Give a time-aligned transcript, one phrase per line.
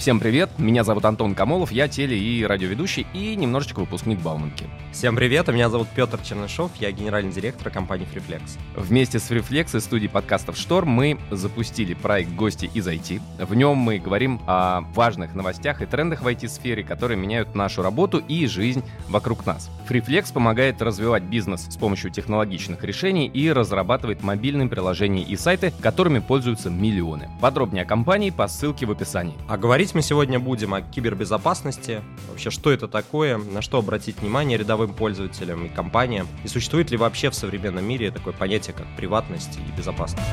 [0.00, 4.64] Всем привет, меня зовут Антон Камолов, я теле- и радиоведущий и немножечко выпускник Бауманки.
[4.92, 8.40] Всем привет, меня зовут Петр Чернышов, я генеральный директор компании Freeflex.
[8.74, 13.20] Вместе с Freeflex и студией подкастов «Шторм» мы запустили проект «Гости из IT».
[13.44, 18.22] В нем мы говорим о важных новостях и трендах в IT-сфере, которые меняют нашу работу
[18.26, 19.70] и жизнь вокруг нас.
[19.86, 26.20] Freeflex помогает развивать бизнес с помощью технологичных решений и разрабатывает мобильные приложения и сайты, которыми
[26.20, 27.28] пользуются миллионы.
[27.42, 29.36] Подробнее о компании по ссылке в описании.
[29.46, 34.58] А говорить мы сегодня будем о кибербезопасности, вообще что это такое, на что обратить внимание
[34.58, 39.58] рядовым пользователям и компаниям, и существует ли вообще в современном мире такое понятие, как приватность
[39.58, 40.26] и безопасность.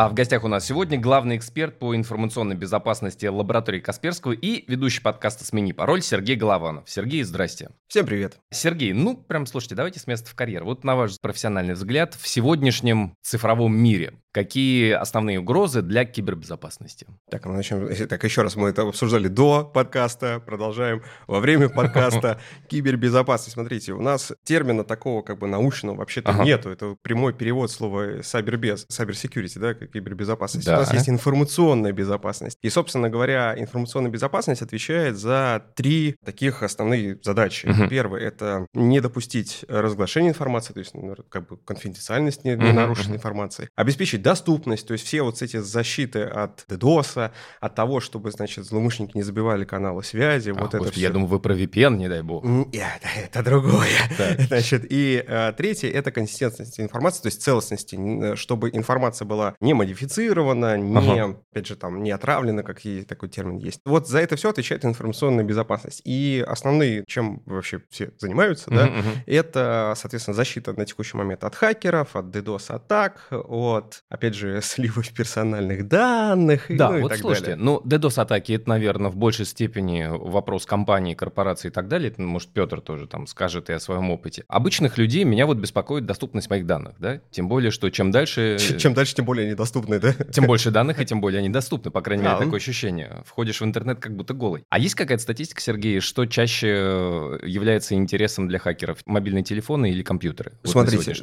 [0.00, 5.02] А в гостях у нас сегодня главный эксперт по информационной безопасности лаборатории Касперского и ведущий
[5.02, 6.88] подкаста «Смени пароль» Сергей Голованов.
[6.88, 7.68] Сергей, здрасте.
[7.86, 8.38] Всем привет.
[8.50, 10.64] Сергей, ну, прям слушайте, давайте с места в карьер.
[10.64, 17.06] Вот на ваш профессиональный взгляд, в сегодняшнем цифровом мире какие основные угрозы для кибербезопасности?
[17.30, 17.88] Так, мы начнем.
[18.08, 22.40] Так, еще раз мы это обсуждали до подкаста, продолжаем во время подкаста.
[22.68, 23.54] Кибербезопасность.
[23.54, 26.44] Смотрите, у нас термина такого как бы научного вообще-то ага.
[26.44, 26.70] нету.
[26.70, 30.66] Это прямой перевод слова cyberbез, cyber security, да, кибербезопасность.
[30.66, 30.76] Да.
[30.76, 32.58] У нас есть информационная безопасность.
[32.62, 37.66] И, собственно говоря, информационная безопасность отвечает за три таких основные задачи.
[37.66, 37.88] Угу.
[37.88, 42.72] Первое— это не допустить разглашения информации, то есть ну, как бы конфиденциальность не, не угу.
[42.72, 43.68] нарушенной информации.
[43.76, 48.64] Обеспечить обеспечить доступность, то есть все вот эти защиты от DDoS, от того, чтобы, значит,
[48.64, 51.00] злоумышленники не забивали каналы связи, а, вот господи, это все.
[51.00, 52.44] Я думаю, вы про VPN, не дай бог.
[52.44, 53.88] Это, это другое.
[54.16, 54.40] Так.
[54.48, 60.76] Значит, и а, третье— это консистентность информации, то есть целостности, чтобы информация была не модифицирована,
[60.76, 61.36] не, ага.
[61.50, 63.80] опять же, там, не отравлена, как и такой термин есть.
[63.84, 66.02] Вот за это все отвечает информационная безопасность.
[66.04, 71.54] И основные, чем вообще все занимаются, uh-huh, да, это, соответственно, защита на текущий момент от
[71.54, 76.66] хакеров, от DDoS-атак, от опять же, сливов персональных данных.
[76.68, 77.64] Да, ну, вот слушайте, далее.
[77.64, 82.10] ну, DDoS-атаки, это, наверное, в большей степени вопрос компании, корпорации и так далее.
[82.10, 84.44] Это, может, Петр тоже там скажет и о своем опыте.
[84.48, 87.20] Обычных людей меня вот беспокоит доступность моих данных, да?
[87.30, 88.58] Тем более, что чем дальше...
[88.80, 90.12] Чем дальше, тем более они доступны, да?
[90.12, 93.22] Тем больше данных, и тем более они доступны, по крайней мере, такое ощущение.
[93.24, 94.64] Входишь в интернет как будто голый.
[94.68, 98.98] А есть какая-то статистика, Сергей, что чаще является интересом для хакеров?
[99.06, 100.52] Мобильные телефоны или компьютеры?
[100.64, 101.14] Смотрите,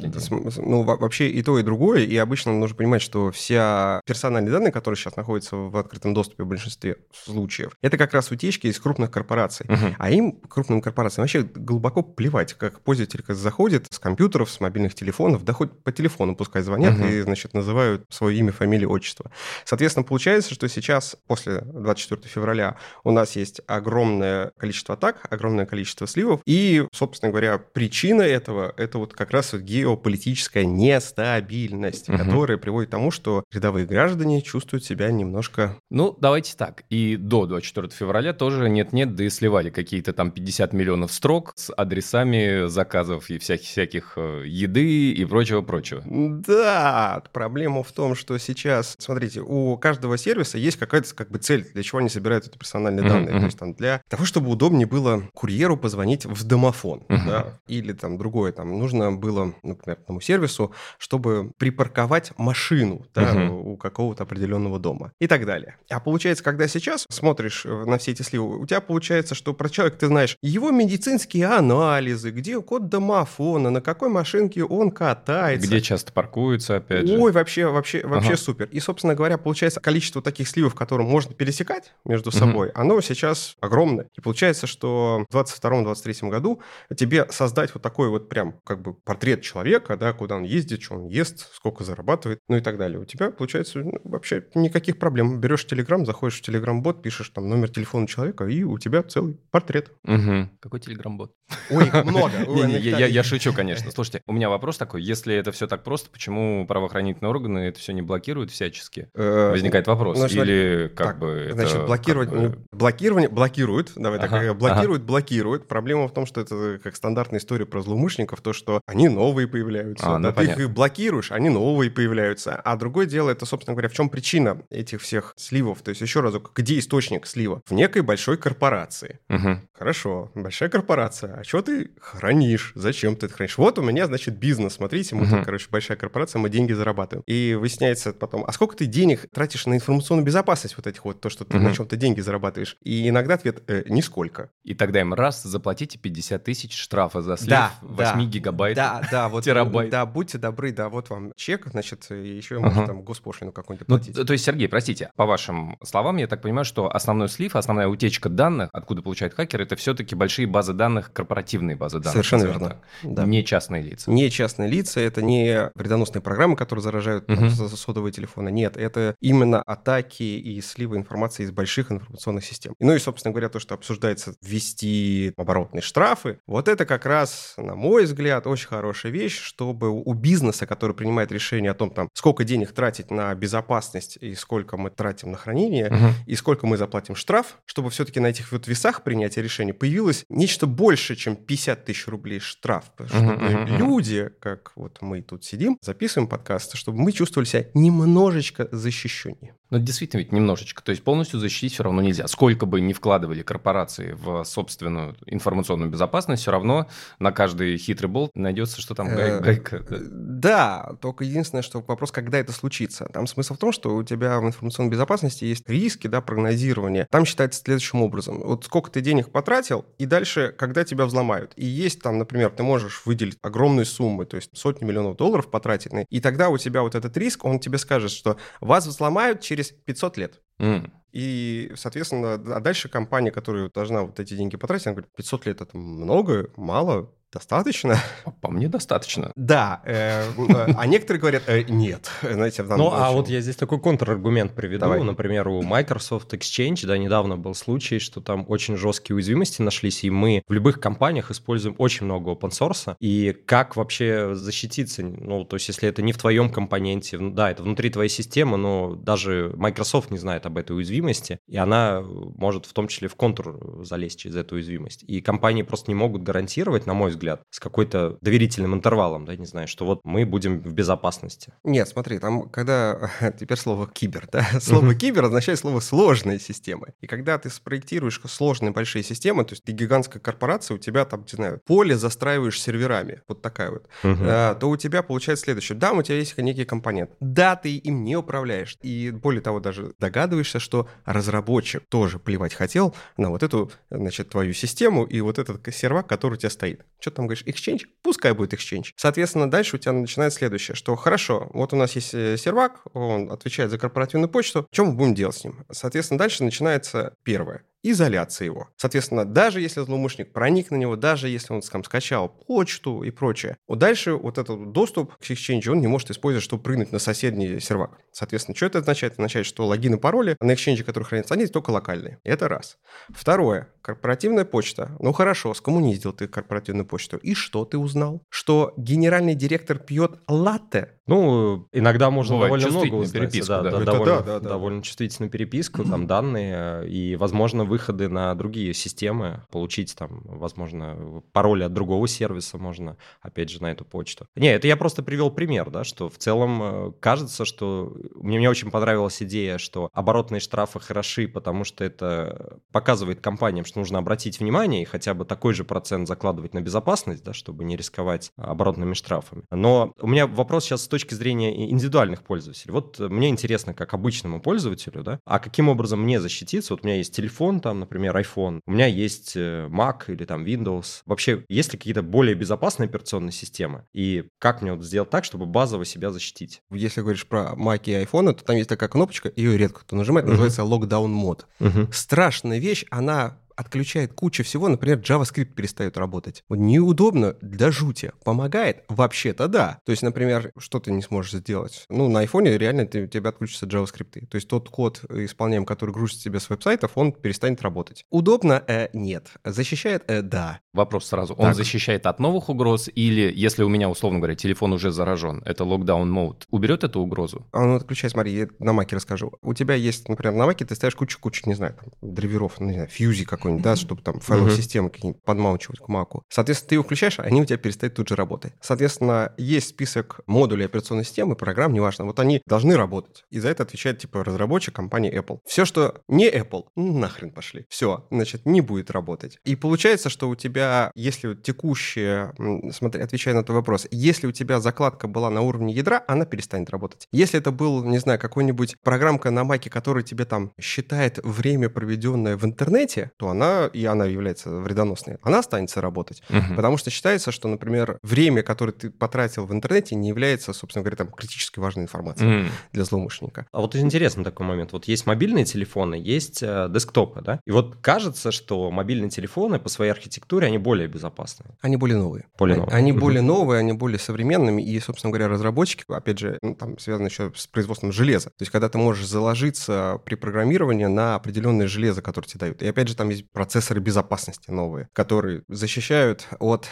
[0.58, 4.96] ну, вообще и то, и другое, и обычно нужно понимать, что вся персональные данные, которые
[4.96, 9.66] сейчас находятся в открытом доступе в большинстве случаев, это как раз утечки из крупных корпораций.
[9.66, 9.94] Uh-huh.
[9.98, 15.44] А им, крупным корпорациям, вообще глубоко плевать, как пользователь заходит с компьютеров, с мобильных телефонов,
[15.44, 17.18] да хоть по телефону пускай звонят uh-huh.
[17.18, 19.30] и, значит, называют свое имя, фамилию, отчество.
[19.64, 26.06] Соответственно, получается, что сейчас, после 24 февраля, у нас есть огромное количество атак, огромное количество
[26.06, 32.18] сливов, и, собственно говоря, причина этого— это вот как раз вот геополитическая нестабильность, uh-huh.
[32.18, 35.78] которая приводит к тому, что рядовые граждане чувствуют себя немножко...
[35.88, 36.84] Ну, давайте так.
[36.90, 41.72] И до 24 февраля тоже нет-нет, да и сливали какие-то там 50 миллионов строк с
[41.74, 46.02] адресами заказов и всяких, всяких э, еды и прочего-прочего.
[46.04, 51.66] Да, проблема в том, что сейчас, смотрите, у каждого сервиса есть какая-то как бы цель,
[51.72, 53.34] для чего они собирают эти персональные данные.
[53.36, 53.38] Mm-hmm.
[53.38, 57.26] То есть там для того, чтобы удобнее было курьеру позвонить в домофон, mm-hmm.
[57.26, 63.32] да, или там другое, там нужно было, например, тому сервису, чтобы припарковать машину машину да,
[63.32, 63.72] угу.
[63.72, 65.76] у какого-то определенного дома и так далее.
[65.90, 69.68] А получается, когда сейчас смотришь э, на все эти сливы, у тебя получается, что про
[69.68, 75.66] человека ты знаешь его медицинские анализы, где код домофона, на какой машинке он катается.
[75.68, 77.16] Где часто паркуется, опять же.
[77.16, 78.38] Ой, вообще, вообще, вообще ага.
[78.38, 78.68] супер.
[78.72, 82.80] И, собственно говоря, получается, количество таких сливов, которые можно пересекать между собой, угу.
[82.80, 84.06] оно сейчас огромное.
[84.16, 86.60] И получается, что в 22-23 году
[86.96, 90.96] тебе создать вот такой вот прям как бы портрет человека, да, куда он ездит, что
[90.96, 92.98] он ест, сколько зарабатывает, ну и так далее.
[92.98, 95.38] У тебя, получается, ну, вообще никаких проблем.
[95.38, 99.92] Берешь Телеграм, заходишь в Телеграм-бот, пишешь там номер телефона человека, и у тебя целый портрет.
[100.04, 100.48] Угу.
[100.60, 101.32] Какой Телеграм-бот?
[101.70, 102.32] Ой, их много.
[102.78, 103.90] Я шучу, конечно.
[103.90, 105.02] Слушайте, у меня вопрос такой.
[105.02, 109.10] Если это все так просто, почему правоохранительные органы это все не блокируют всячески?
[109.14, 110.18] Э, Возникает вопрос.
[110.32, 112.30] Или как бы Значит, блокировать...
[112.72, 113.92] Блокирование блокируют.
[113.94, 114.56] Давай так.
[114.56, 115.68] Блокируют, блокируют.
[115.68, 120.06] Проблема в том, что это как стандартная история про злоумышленников, то, что они новые появляются.
[120.06, 122.62] А, ну ты их блокируешь, они новые появляются появляются.
[122.64, 125.82] А другое дело, это, собственно говоря, в чем причина этих всех сливов.
[125.82, 127.62] То есть, еще разок, где источник слива?
[127.66, 129.18] В некой большой корпорации.
[129.28, 129.60] Угу.
[129.72, 131.40] Хорошо, большая корпорация.
[131.40, 132.72] А что ты хранишь?
[132.74, 133.58] Зачем ты это хранишь?
[133.58, 134.74] Вот у меня, значит, бизнес.
[134.74, 135.44] Смотрите, мы, угу.
[135.44, 137.24] короче, большая корпорация, мы деньги зарабатываем.
[137.26, 141.30] И выясняется потом, а сколько ты денег тратишь на информационную безопасность вот этих вот, то,
[141.30, 141.66] что ты угу.
[141.68, 142.76] на чем-то деньги зарабатываешь?
[142.82, 144.50] И иногда ответ э, нисколько.
[144.64, 149.02] И тогда им раз, заплатите 50 тысяч штрафа за слив да, 8 да, гигабайт да,
[149.10, 149.90] да, вот, терабайт.
[149.90, 152.60] Да, будьте добры, да, вот вам чек, значит, и еще uh-huh.
[152.60, 154.16] может там госпошлину какую-нибудь ну, платить.
[154.16, 157.88] Ну, то есть, Сергей, простите, по вашим словам, я так понимаю, что основной слив, основная
[157.88, 162.12] утечка данных, откуда получают хакеры, это все-таки большие базы данных, корпоративные базы данных.
[162.12, 162.80] Совершенно верно.
[163.02, 163.24] Да.
[163.24, 164.10] Не частные лица.
[164.10, 167.36] Не частные лица, это не вредоносные программы, которые заражают uh-huh.
[167.36, 168.50] там, сотовые телефоны.
[168.50, 172.74] Нет, это именно атаки и сливы информации из больших информационных систем.
[172.80, 177.74] Ну и, собственно говоря, то, что обсуждается ввести оборотные штрафы, вот это как раз, на
[177.74, 182.44] мой взгляд, очень хорошая вещь, чтобы у бизнеса, который принимает решение о том, там, сколько
[182.44, 186.12] денег тратить на безопасность и сколько мы тратим на хранение, uh-huh.
[186.26, 190.66] и сколько мы заплатим штраф, чтобы все-таки на этих вот весах принятия решения появилось нечто
[190.66, 192.84] больше, чем 50 тысяч рублей штраф.
[193.06, 193.76] Чтобы uh-huh.
[193.78, 199.54] люди, как вот мы тут сидим, записываем подкасты, чтобы мы чувствовали себя немножечко защищеннее.
[199.70, 200.82] Ну, действительно, ведь немножечко.
[200.82, 202.26] То есть полностью защитить все равно нельзя.
[202.26, 206.88] Сколько бы ни вкладывали корпорации в собственную информационную безопасность, все равно
[207.18, 209.84] на каждый хитрый болт найдется, что там э, гайка.
[209.88, 213.06] Да, только единственное, что вопрос, когда это случится.
[213.12, 217.06] Там смысл в том, что у тебя в информационной безопасности есть риски, да, прогнозирования.
[217.10, 218.40] Там считается следующим образом.
[218.40, 221.52] Вот сколько ты денег потратил, и дальше, когда тебя взломают.
[221.56, 225.92] И есть там, например, ты можешь выделить огромные суммы, то есть сотни миллионов долларов потратить,
[226.10, 229.72] и тогда у тебя вот этот риск, он тебе скажет, что вас взломают через через
[229.72, 230.40] 500 лет.
[230.60, 230.90] Mm.
[231.12, 235.60] И, соответственно, а дальше компания, которая должна вот эти деньги потратить, она говорит, 500 лет
[235.60, 237.98] это много, мало, Достаточно?
[238.40, 239.32] По мне достаточно.
[239.36, 242.10] Да, э, э, а некоторые говорят, э, нет.
[242.22, 244.80] Знаете, ну, а вот я здесь такой контраргумент приведу.
[244.80, 245.02] Давай.
[245.02, 250.10] Например, у Microsoft Exchange, да, недавно был случай, что там очень жесткие уязвимости нашлись, и
[250.10, 252.96] мы в любых компаниях используем очень много open source.
[252.98, 255.02] И как вообще защититься?
[255.02, 258.94] Ну, то есть, если это не в твоем компоненте, да, это внутри твоей системы, но
[258.94, 263.84] даже Microsoft не знает об этой уязвимости, и она может в том числе в контур
[263.84, 265.04] залезть через эту уязвимость.
[265.06, 269.36] И компании просто не могут гарантировать, на мой взгляд, взгляд, с какой-то доверительным интервалом, да,
[269.36, 271.52] не знаю, что вот мы будем в безопасности.
[271.64, 276.94] Нет, смотри, там, когда теперь слово кибер, да, слово кибер означает слово сложные системы.
[277.00, 281.20] И когда ты спроектируешь сложные большие системы, то есть ты гигантская корпорация, у тебя там,
[281.20, 285.76] не знаю, поле застраиваешь серверами, вот такая вот, а, то у тебя получается следующее.
[285.76, 287.10] Да, у тебя есть некий компонент.
[287.20, 288.76] Да, ты им не управляешь.
[288.82, 294.52] И более того, даже догадываешься, что разработчик тоже плевать хотел на вот эту, значит, твою
[294.52, 298.54] систему и вот этот сервак, который у тебя стоит что там говоришь, Exchange, пускай будет
[298.54, 298.92] Exchange.
[298.96, 303.30] Соответственно, дальше у тебя начинается следующее, что хорошо, вот у нас есть э, сервак, он
[303.30, 305.64] отвечает за корпоративную почту, что мы будем делать с ним?
[305.70, 308.68] Соответственно, дальше начинается первое изоляция его.
[308.76, 313.56] Соответственно, даже если злоумышленник проник на него, даже если он там, скачал почту и прочее,
[313.66, 317.60] вот дальше вот этот доступ к Exchange он не может использовать, чтобы прыгнуть на соседний
[317.60, 317.98] сервак.
[318.12, 319.14] Соответственно, что это означает?
[319.14, 322.18] Это означает, что логины и пароли на Exchange, которые хранятся, они только локальные.
[322.24, 322.78] Это раз.
[323.10, 323.68] Второе.
[323.82, 324.96] Корпоративная почта.
[324.98, 327.16] Ну хорошо, скоммуниздил ты корпоративную почту.
[327.16, 328.22] И что ты узнал?
[328.28, 333.22] Что генеральный директор пьет латте ну, иногда можно Бывает довольно много узнать.
[333.22, 333.70] Переписку, да, да.
[333.70, 334.48] Да, довольно, да, да, да.
[334.48, 341.64] довольно чувствительную переписку, там данные и, возможно, выходы на другие системы, получить там, возможно, пароли
[341.64, 344.26] от другого сервиса можно, опять же, на эту почту.
[344.36, 348.50] Не, это я просто привел пример, да, что в целом э, кажется, что мне, мне
[348.50, 354.40] очень понравилась идея, что оборотные штрафы хороши, потому что это показывает компаниям, что нужно обратить
[354.40, 358.94] внимание и хотя бы такой же процент закладывать на безопасность, да, чтобы не рисковать оборотными
[358.94, 359.44] штрафами.
[359.50, 362.72] Но у меня вопрос сейчас с точки зрения индивидуальных пользователей.
[362.72, 366.72] Вот мне интересно, как обычному пользователю, да, а каким образом мне защититься?
[366.74, 370.44] Вот у меня есть телефон, там, например, iPhone, у меня есть э, Mac или там
[370.44, 371.02] Windows.
[371.06, 373.84] Вообще, есть ли какие-то более безопасные операционные системы?
[373.92, 376.62] И как мне вот сделать так, чтобы базово себя защитить?
[376.70, 380.26] Если говоришь про Mac и iPhone, то там есть такая кнопочка, ее редко кто нажимает,
[380.26, 380.30] uh-huh.
[380.30, 381.46] называется Lockdown мод.
[381.60, 381.92] Uh-huh.
[381.92, 386.44] Страшная вещь, она отключает кучу всего, например, JavaScript перестает работать.
[386.48, 388.12] Вот неудобно до жути.
[388.24, 388.84] Помогает?
[388.88, 389.80] Вообще-то да.
[389.84, 391.84] То есть, например, что ты не сможешь сделать?
[391.88, 394.26] Ну, на айфоне реально ты, у тебя отключится JavaScript.
[394.26, 398.04] То есть тот код исполняем, который грузит тебе с веб-сайтов, он перестанет работать.
[398.10, 398.62] Удобно?
[398.68, 399.32] Э, нет.
[399.44, 400.04] Защищает?
[400.06, 400.60] Э, да.
[400.72, 401.34] Вопрос сразу.
[401.34, 401.56] Он так.
[401.56, 406.08] защищает от новых угроз или, если у меня, условно говоря, телефон уже заражен, это локдаун
[406.08, 407.48] мод, уберет эту угрозу?
[407.52, 409.32] Он отключает, смотри, я на маке расскажу.
[409.42, 412.74] У тебя есть, например, на маке ты ставишь кучу-кучу, не знаю, там, драйверов, ну, не
[412.74, 414.56] знаю, фьюзи какой какой-нибудь, да, чтобы там файловые uh-huh.
[414.56, 416.24] системы какие-нибудь подмалчивать к маку.
[416.28, 418.52] Соответственно, ты его включаешь, они у тебя перестают тут же работать.
[418.60, 423.24] Соответственно, есть список модулей операционной системы, программ, неважно, вот они должны работать.
[423.30, 425.38] И за это отвечает, типа, разработчик компании Apple.
[425.46, 427.66] Все, что не Apple, нахрен пошли.
[427.68, 429.38] Все, значит, не будет работать.
[429.44, 432.34] И получается, что у тебя, если текущая,
[432.72, 436.70] смотри, отвечая на этот вопрос, если у тебя закладка была на уровне ядра, она перестанет
[436.70, 437.08] работать.
[437.12, 442.36] Если это был, не знаю, какой-нибудь программка на маке, которая тебе там считает время, проведенное
[442.36, 446.22] в интернете, то она она, и она является вредоносной, она останется работать.
[446.28, 446.56] Угу.
[446.56, 450.96] Потому что считается, что, например, время, которое ты потратил в интернете, не является, собственно говоря,
[450.96, 452.50] там, критически важной информацией угу.
[452.72, 453.46] для злоумышленника.
[453.52, 454.72] А вот интересный такой момент.
[454.72, 457.40] Вот есть мобильные телефоны, есть э, десктопы, да?
[457.46, 461.46] И вот кажется, что мобильные телефоны по своей архитектуре, они более безопасны.
[461.60, 462.26] Они более новые.
[462.38, 462.74] Более новые.
[462.74, 463.00] Они угу.
[463.00, 467.32] более новые, они более современными, и, собственно говоря, разработчики, опять же, ну, там связано еще
[467.34, 468.30] с производством железа.
[468.30, 472.62] То есть, когда ты можешь заложиться при программировании на определенное железо, которое тебе дают.
[472.62, 476.68] И опять же, там есть процессоры безопасности новые, которые защищают от,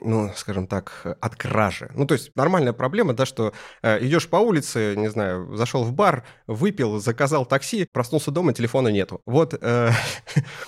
[0.00, 1.90] ну, скажем так, от кражи.
[1.94, 3.52] Ну, то есть нормальная проблема, да, что
[3.82, 8.88] э, идешь по улице, не знаю, зашел в бар, выпил, заказал такси, проснулся дома, телефона
[8.88, 9.22] нету.
[9.26, 9.90] Вот э,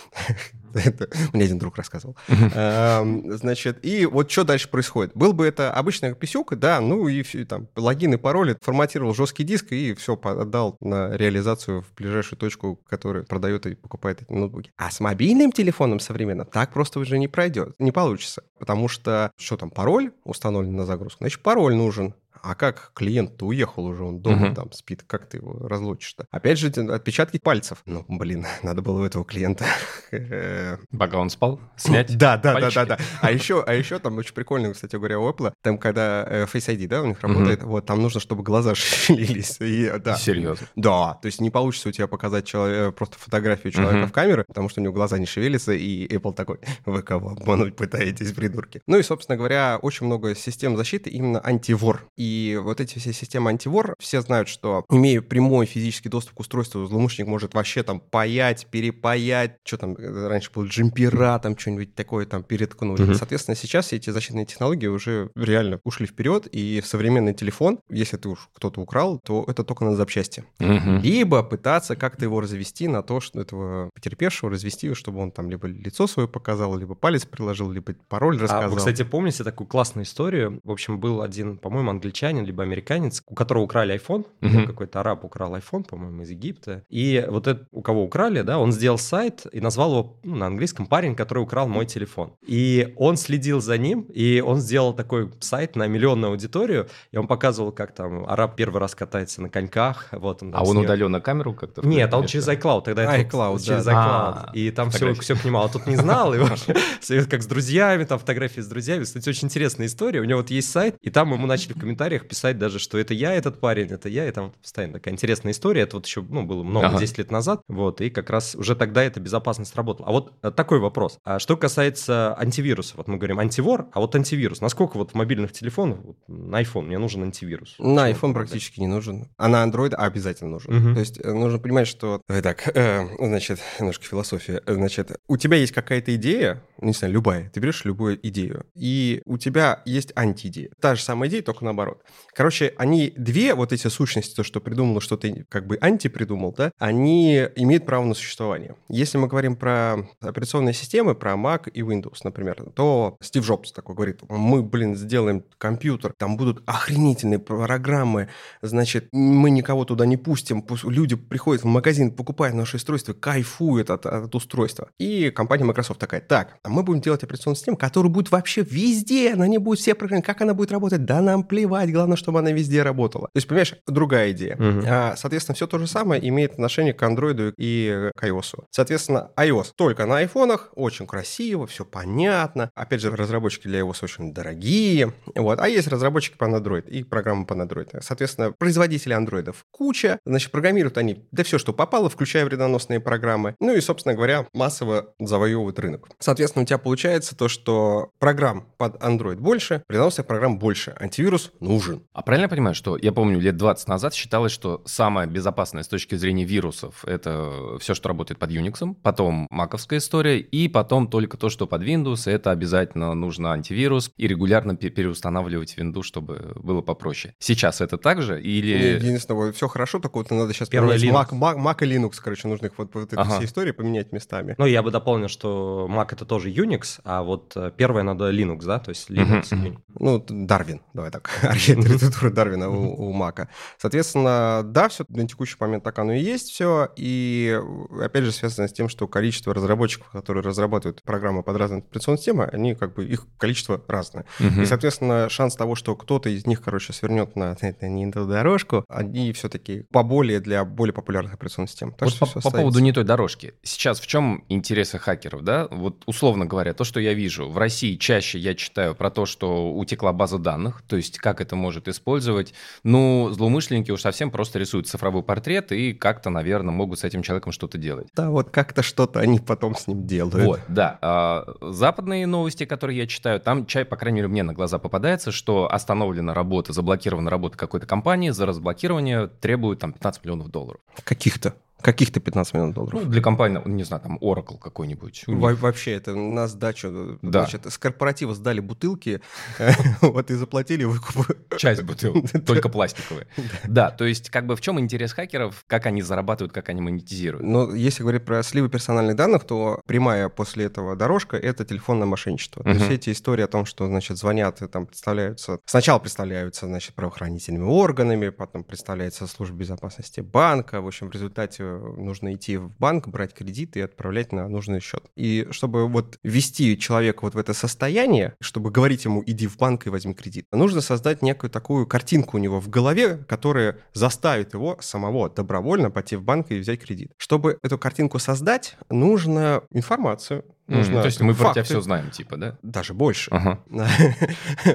[0.85, 2.17] Это мне один друг рассказывал.
[2.29, 5.13] Эм, значит, и вот что дальше происходит?
[5.15, 9.73] Был бы это обычная писюка, да, ну и там, логин и пароли, форматировал жесткий диск
[9.73, 14.73] и все, отдал на реализацию в ближайшую точку, которая продает и покупает эти ноутбуки.
[14.77, 18.43] А с мобильным телефоном современным так просто уже не пройдет, не получится.
[18.59, 23.85] Потому что, что там, пароль установлен на загрузку, значит, пароль нужен а как клиент-то уехал
[23.85, 24.55] уже, он дома uh-huh.
[24.55, 26.27] там спит, как ты его разлучишь-то?
[26.31, 27.83] Опять же, отпечатки пальцев.
[27.87, 29.65] Ну, блин, надо было у этого клиента...
[30.99, 32.99] Пока он спал, снять Да, да, да, да, да.
[33.21, 36.75] А еще, а еще там очень прикольно, кстати говоря, у Apple, там, когда э, Face
[36.75, 39.59] ID, да, у них работает, вот, там нужно, чтобы глаза шевелились.
[39.61, 40.17] И, да.
[40.17, 40.67] Серьезно?
[40.75, 44.69] Да, то есть не получится у тебя показать человек, просто фотографию человека в камеру, потому
[44.69, 48.83] что у него глаза не шевелятся, и Apple такой, вы кого обмануть пытаетесь, придурки?
[48.87, 52.07] Ну и, собственно говоря, очень много систем защиты именно антивор.
[52.17, 56.41] И и вот эти все системы антивор, все знают, что имея прямой физический доступ к
[56.41, 61.95] устройству, злоумышленник может вообще там паять, перепаять, что там э, раньше было джемпера, там что-нибудь
[61.95, 63.01] такое там переткнуть.
[63.01, 63.15] Mm-hmm.
[63.15, 68.29] Соответственно, сейчас все эти защитные технологии уже реально ушли вперед, и современный телефон, если ты
[68.29, 70.45] уж кто-то украл, то это только на запчасти.
[70.59, 71.01] Mm-hmm.
[71.03, 75.67] Либо пытаться как-то его развести на то, что этого потерпевшего развести, чтобы он там либо
[75.67, 78.65] лицо свое показал, либо палец приложил, либо пароль рассказал.
[78.65, 80.61] А вы, кстати, помните такую классную историю?
[80.65, 84.67] В общем, был один, по-моему, англичанин, англичанин, либо американец, у которого украли iPhone, uh-huh.
[84.67, 86.85] какой-то араб украл iPhone, по-моему, из Египта.
[86.89, 90.47] И вот этот, у кого украли, да, он сделал сайт и назвал его ну, на
[90.47, 92.35] английском парень, который украл мой телефон.
[92.47, 97.27] И он следил за ним, и он сделал такой сайт на миллионную аудиторию, и он
[97.27, 100.09] показывал, как там араб первый раз катается на коньках.
[100.13, 101.87] Вот он, а он удаленно камеру как-то?
[101.87, 102.85] Нет, он через iCloud.
[102.85, 103.93] Тогда iCloud, это, через iCloud.
[103.93, 105.59] А, и там все, все к нему.
[105.59, 106.75] А тут не знал, и вообще,
[107.31, 109.05] как с друзьями, там фотографии с друзьями.
[109.05, 110.21] Кстати, очень интересная история.
[110.21, 113.15] У него вот есть сайт, и там ему начали в комментариях писать даже, что это
[113.15, 115.83] я этот парень, это я, и там постоянно такая интересная история.
[115.83, 116.99] Это вот еще, ну, было много, ага.
[116.99, 120.09] 10 лет назад, вот, и как раз уже тогда эта безопасность работала.
[120.09, 121.19] А вот э, такой вопрос.
[121.25, 125.53] А что касается антивируса, вот мы говорим антивор, а вот антивирус, насколько вот в мобильных
[125.53, 127.77] телефонах, вот, на iPhone мне нужен антивирус?
[127.79, 130.75] На iPhone практически не нужен, а на Android обязательно нужен.
[130.75, 130.95] Угу.
[130.95, 132.21] То есть э, нужно понимать, что...
[132.27, 134.63] Так, э, значит, немножко философия.
[134.67, 139.39] Значит, у тебя есть какая-то идея, не знаю, любая, ты берешь любую идею, и у
[139.39, 140.71] тебя есть антиидея.
[140.81, 142.02] Та же самая идея, только наоборот.
[142.35, 146.73] Короче, они две вот эти сущности, то, что придумало, что ты как бы антипридумал, да,
[146.79, 148.75] они имеют право на существование.
[148.89, 153.95] Если мы говорим про операционные системы, про Mac и Windows, например, то Стив Джобс такой
[153.95, 158.29] говорит, мы, блин, сделаем компьютер, там будут охренительные программы,
[158.63, 164.07] значит, мы никого туда не пустим, люди приходят в магазин, покупают наше устройство, кайфуют от,
[164.07, 164.89] от устройства.
[164.99, 169.35] И компания Microsoft такая, так, а мы будем делать операционную систему, которая будет вообще везде,
[169.35, 172.53] на ней будут все программы, как она будет работать, да нам плевать, главное, чтобы она
[172.53, 173.27] везде работала.
[173.27, 174.55] То есть, понимаешь, другая идея.
[174.57, 174.85] Угу.
[174.87, 178.65] А, соответственно, все то же самое имеет отношение к Android и к iOS.
[178.71, 182.71] Соответственно, iOS только на айфонах, очень красиво, все понятно.
[182.75, 185.13] Опять же, разработчики для iOS очень дорогие.
[185.35, 185.59] Вот.
[185.61, 188.01] А есть разработчики по Android и программы по Android.
[188.01, 190.19] Соответственно, производители андроидов куча.
[190.25, 193.55] Значит, программируют они да все, что попало, включая вредоносные программы.
[193.61, 196.09] Ну и, собственно говоря, массово завоевывают рынок.
[196.19, 200.95] Соответственно, у тебя получается то, что программ под Android больше, вредоносных программ больше.
[200.99, 202.03] Антивирус нужен.
[202.13, 205.89] А правильно я понимаю, что я помню, лет 20 назад считалось, что самое безопасное с
[205.89, 211.37] точки зрения вирусов это все, что работает под Unix, потом маковская история, и потом только
[211.37, 217.35] то, что под Windows, это обязательно нужно антивирус и регулярно переустанавливать Windows, чтобы было попроще.
[217.39, 218.97] Сейчас это так же или...
[218.97, 222.67] Единственное, все хорошо, только вот надо сейчас Первый Mac, Mac, Mac и Linux, короче, нужно
[222.67, 223.37] их вот, вот эти ага.
[223.37, 224.55] все истории поменять местами.
[224.59, 228.65] Ну, я бы дополнил, что Mac это тоже Unix, а вот э, первое надо Linux,
[228.65, 229.79] да, то есть Linux.
[229.99, 231.31] Ну, Darwin, давай так,
[231.69, 233.49] редактура Дарвина у, у Мака.
[233.79, 236.89] Соответственно, да, все на текущий момент так оно и есть все.
[236.97, 237.59] И
[238.01, 242.45] опять же связано с тем, что количество разработчиков, которые разрабатывают программы под разные операционные системы,
[242.45, 244.25] они как бы, их количество разное.
[244.39, 248.85] И, соответственно, шанс того, что кто-то из них, короче, свернет на, на не ту дорожку,
[248.89, 251.93] они все-таки поболее для более популярных операционных систем.
[251.93, 253.55] Так вот по, по поводу не той дорожки.
[253.63, 255.69] Сейчас в чем интересы хакеров, да?
[255.71, 259.73] Вот условно говоря, то, что я вижу, в России чаще я читаю про то, что
[259.75, 262.55] утекла база данных, то есть как это может использовать.
[262.83, 267.53] Ну, злоумышленники уж совсем просто рисуют цифровой портрет и как-то, наверное, могут с этим человеком
[267.53, 268.09] что-то делать.
[268.15, 270.47] Да, вот как-то что-то они потом с ним делают.
[270.47, 270.99] Вот, да.
[271.03, 275.33] А, западные новости, которые я читаю, там чай, по крайней мере, мне на глаза попадается,
[275.33, 280.81] что остановлена работа, заблокирована работа какой-то компании, за разблокирование требуют там 15 миллионов долларов.
[281.05, 281.55] Каких-то?
[281.83, 283.01] Каких-то 15 миллионов долларов.
[283.03, 285.25] Ну, для компании, не знаю, там Oracle какой-нибудь.
[285.27, 287.19] Во- вообще, это на сдачу.
[287.23, 287.43] Да.
[287.43, 289.21] Значит, с корпоратива сдали бутылки,
[290.01, 291.27] вот и заплатили выкуп.
[291.57, 293.27] Часть бутылок, только пластиковые.
[293.65, 297.47] Да, то есть как бы в чем интерес хакеров, как они зарабатывают, как они монетизируют?
[297.47, 302.63] Ну, если говорить про сливы персональных данных, то прямая после этого дорожка— это телефонное мошенничество.
[302.63, 305.59] То есть эти истории о том, что, значит, звонят и там представляются...
[305.67, 310.81] Сначала представляются, значит, правоохранительными органами, потом представляется служба безопасности банка.
[310.81, 315.05] В общем, в результате нужно идти в банк, брать кредит и отправлять на нужный счет.
[315.17, 319.87] И чтобы вот ввести человека вот в это состояние, чтобы говорить ему «иди в банк
[319.87, 324.77] и возьми кредит», нужно создать некую такую картинку у него в голове, которая заставит его
[324.81, 327.13] самого добровольно пойти в банк и взять кредит.
[327.17, 331.45] Чтобы эту картинку создать, нужно информацию, Нужно то есть мы факты.
[331.45, 332.59] про тебя все знаем, типа, да?
[332.63, 333.31] Даже больше.
[333.31, 333.63] Ага.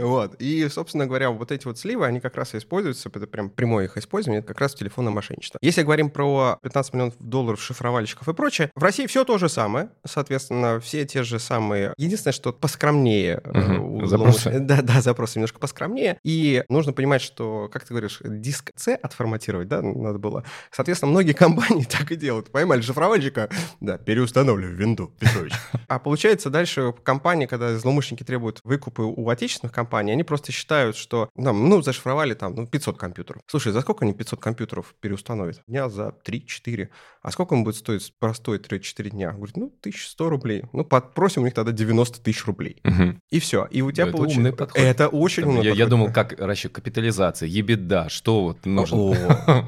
[0.01, 0.35] вот.
[0.39, 3.85] И, собственно говоря, вот эти вот сливы, они как раз и используются, это прям прямое
[3.85, 5.57] их использование, это как раз телефонное мошенничество.
[5.61, 9.89] Если говорим про 15 миллионов долларов шифровальщиков и прочее, в России все то же самое,
[10.05, 11.93] соответственно, все те же самые.
[11.97, 13.41] Единственное, что поскромнее.
[13.45, 14.05] Угу.
[14.05, 14.59] Запросы.
[14.67, 16.19] Да, да, запросы немножко поскромнее.
[16.23, 20.43] И нужно понимать, что, как ты говоришь, диск C отформатировать, да, надо было.
[20.71, 22.51] Соответственно, многие компании так и делают.
[22.51, 25.53] Поймали шифровальщика, да, переустанавливаю винду, Петрович.
[25.87, 31.29] А получается дальше компании, когда злоумышленники требуют выкупы у отечественных компаний, они просто считают, что
[31.35, 33.41] там, ну, зашифровали там ну, 500 компьютеров.
[33.47, 35.61] Слушай, за сколько они 500 компьютеров переустановят?
[35.67, 36.76] Дня за 3-4.
[37.21, 39.31] А сколько им будет стоить простой 3-4 дня?
[39.31, 40.63] Говорит, ну, 1100 рублей.
[40.73, 42.81] Ну, попросим у них тогда 90 тысяч рублей.
[42.83, 43.19] Угу.
[43.29, 43.67] И все.
[43.71, 44.39] И у тебя получится...
[44.39, 44.81] умный подход.
[44.81, 45.79] Это очень умный я, подход.
[45.79, 49.67] Я думал, как расчет капитализации, ебеда, что вот нужно.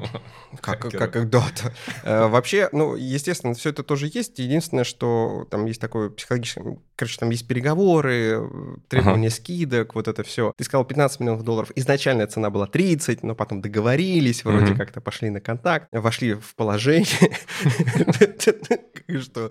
[0.60, 1.72] Как, как, да, да.
[2.02, 4.40] Э, вообще, ну, естественно, все это тоже есть.
[4.40, 6.76] Единственное, что там есть такое психологическое...
[7.00, 8.50] Короче, там есть переговоры,
[8.88, 9.36] требования ага.
[9.36, 10.52] скидок, вот это все.
[10.56, 11.70] Ты сказал 15 миллионов долларов.
[11.74, 17.06] Изначальная цена была 30, но потом договорились, вроде как-то пошли на контакт, вошли в положение.
[19.20, 19.50] Что,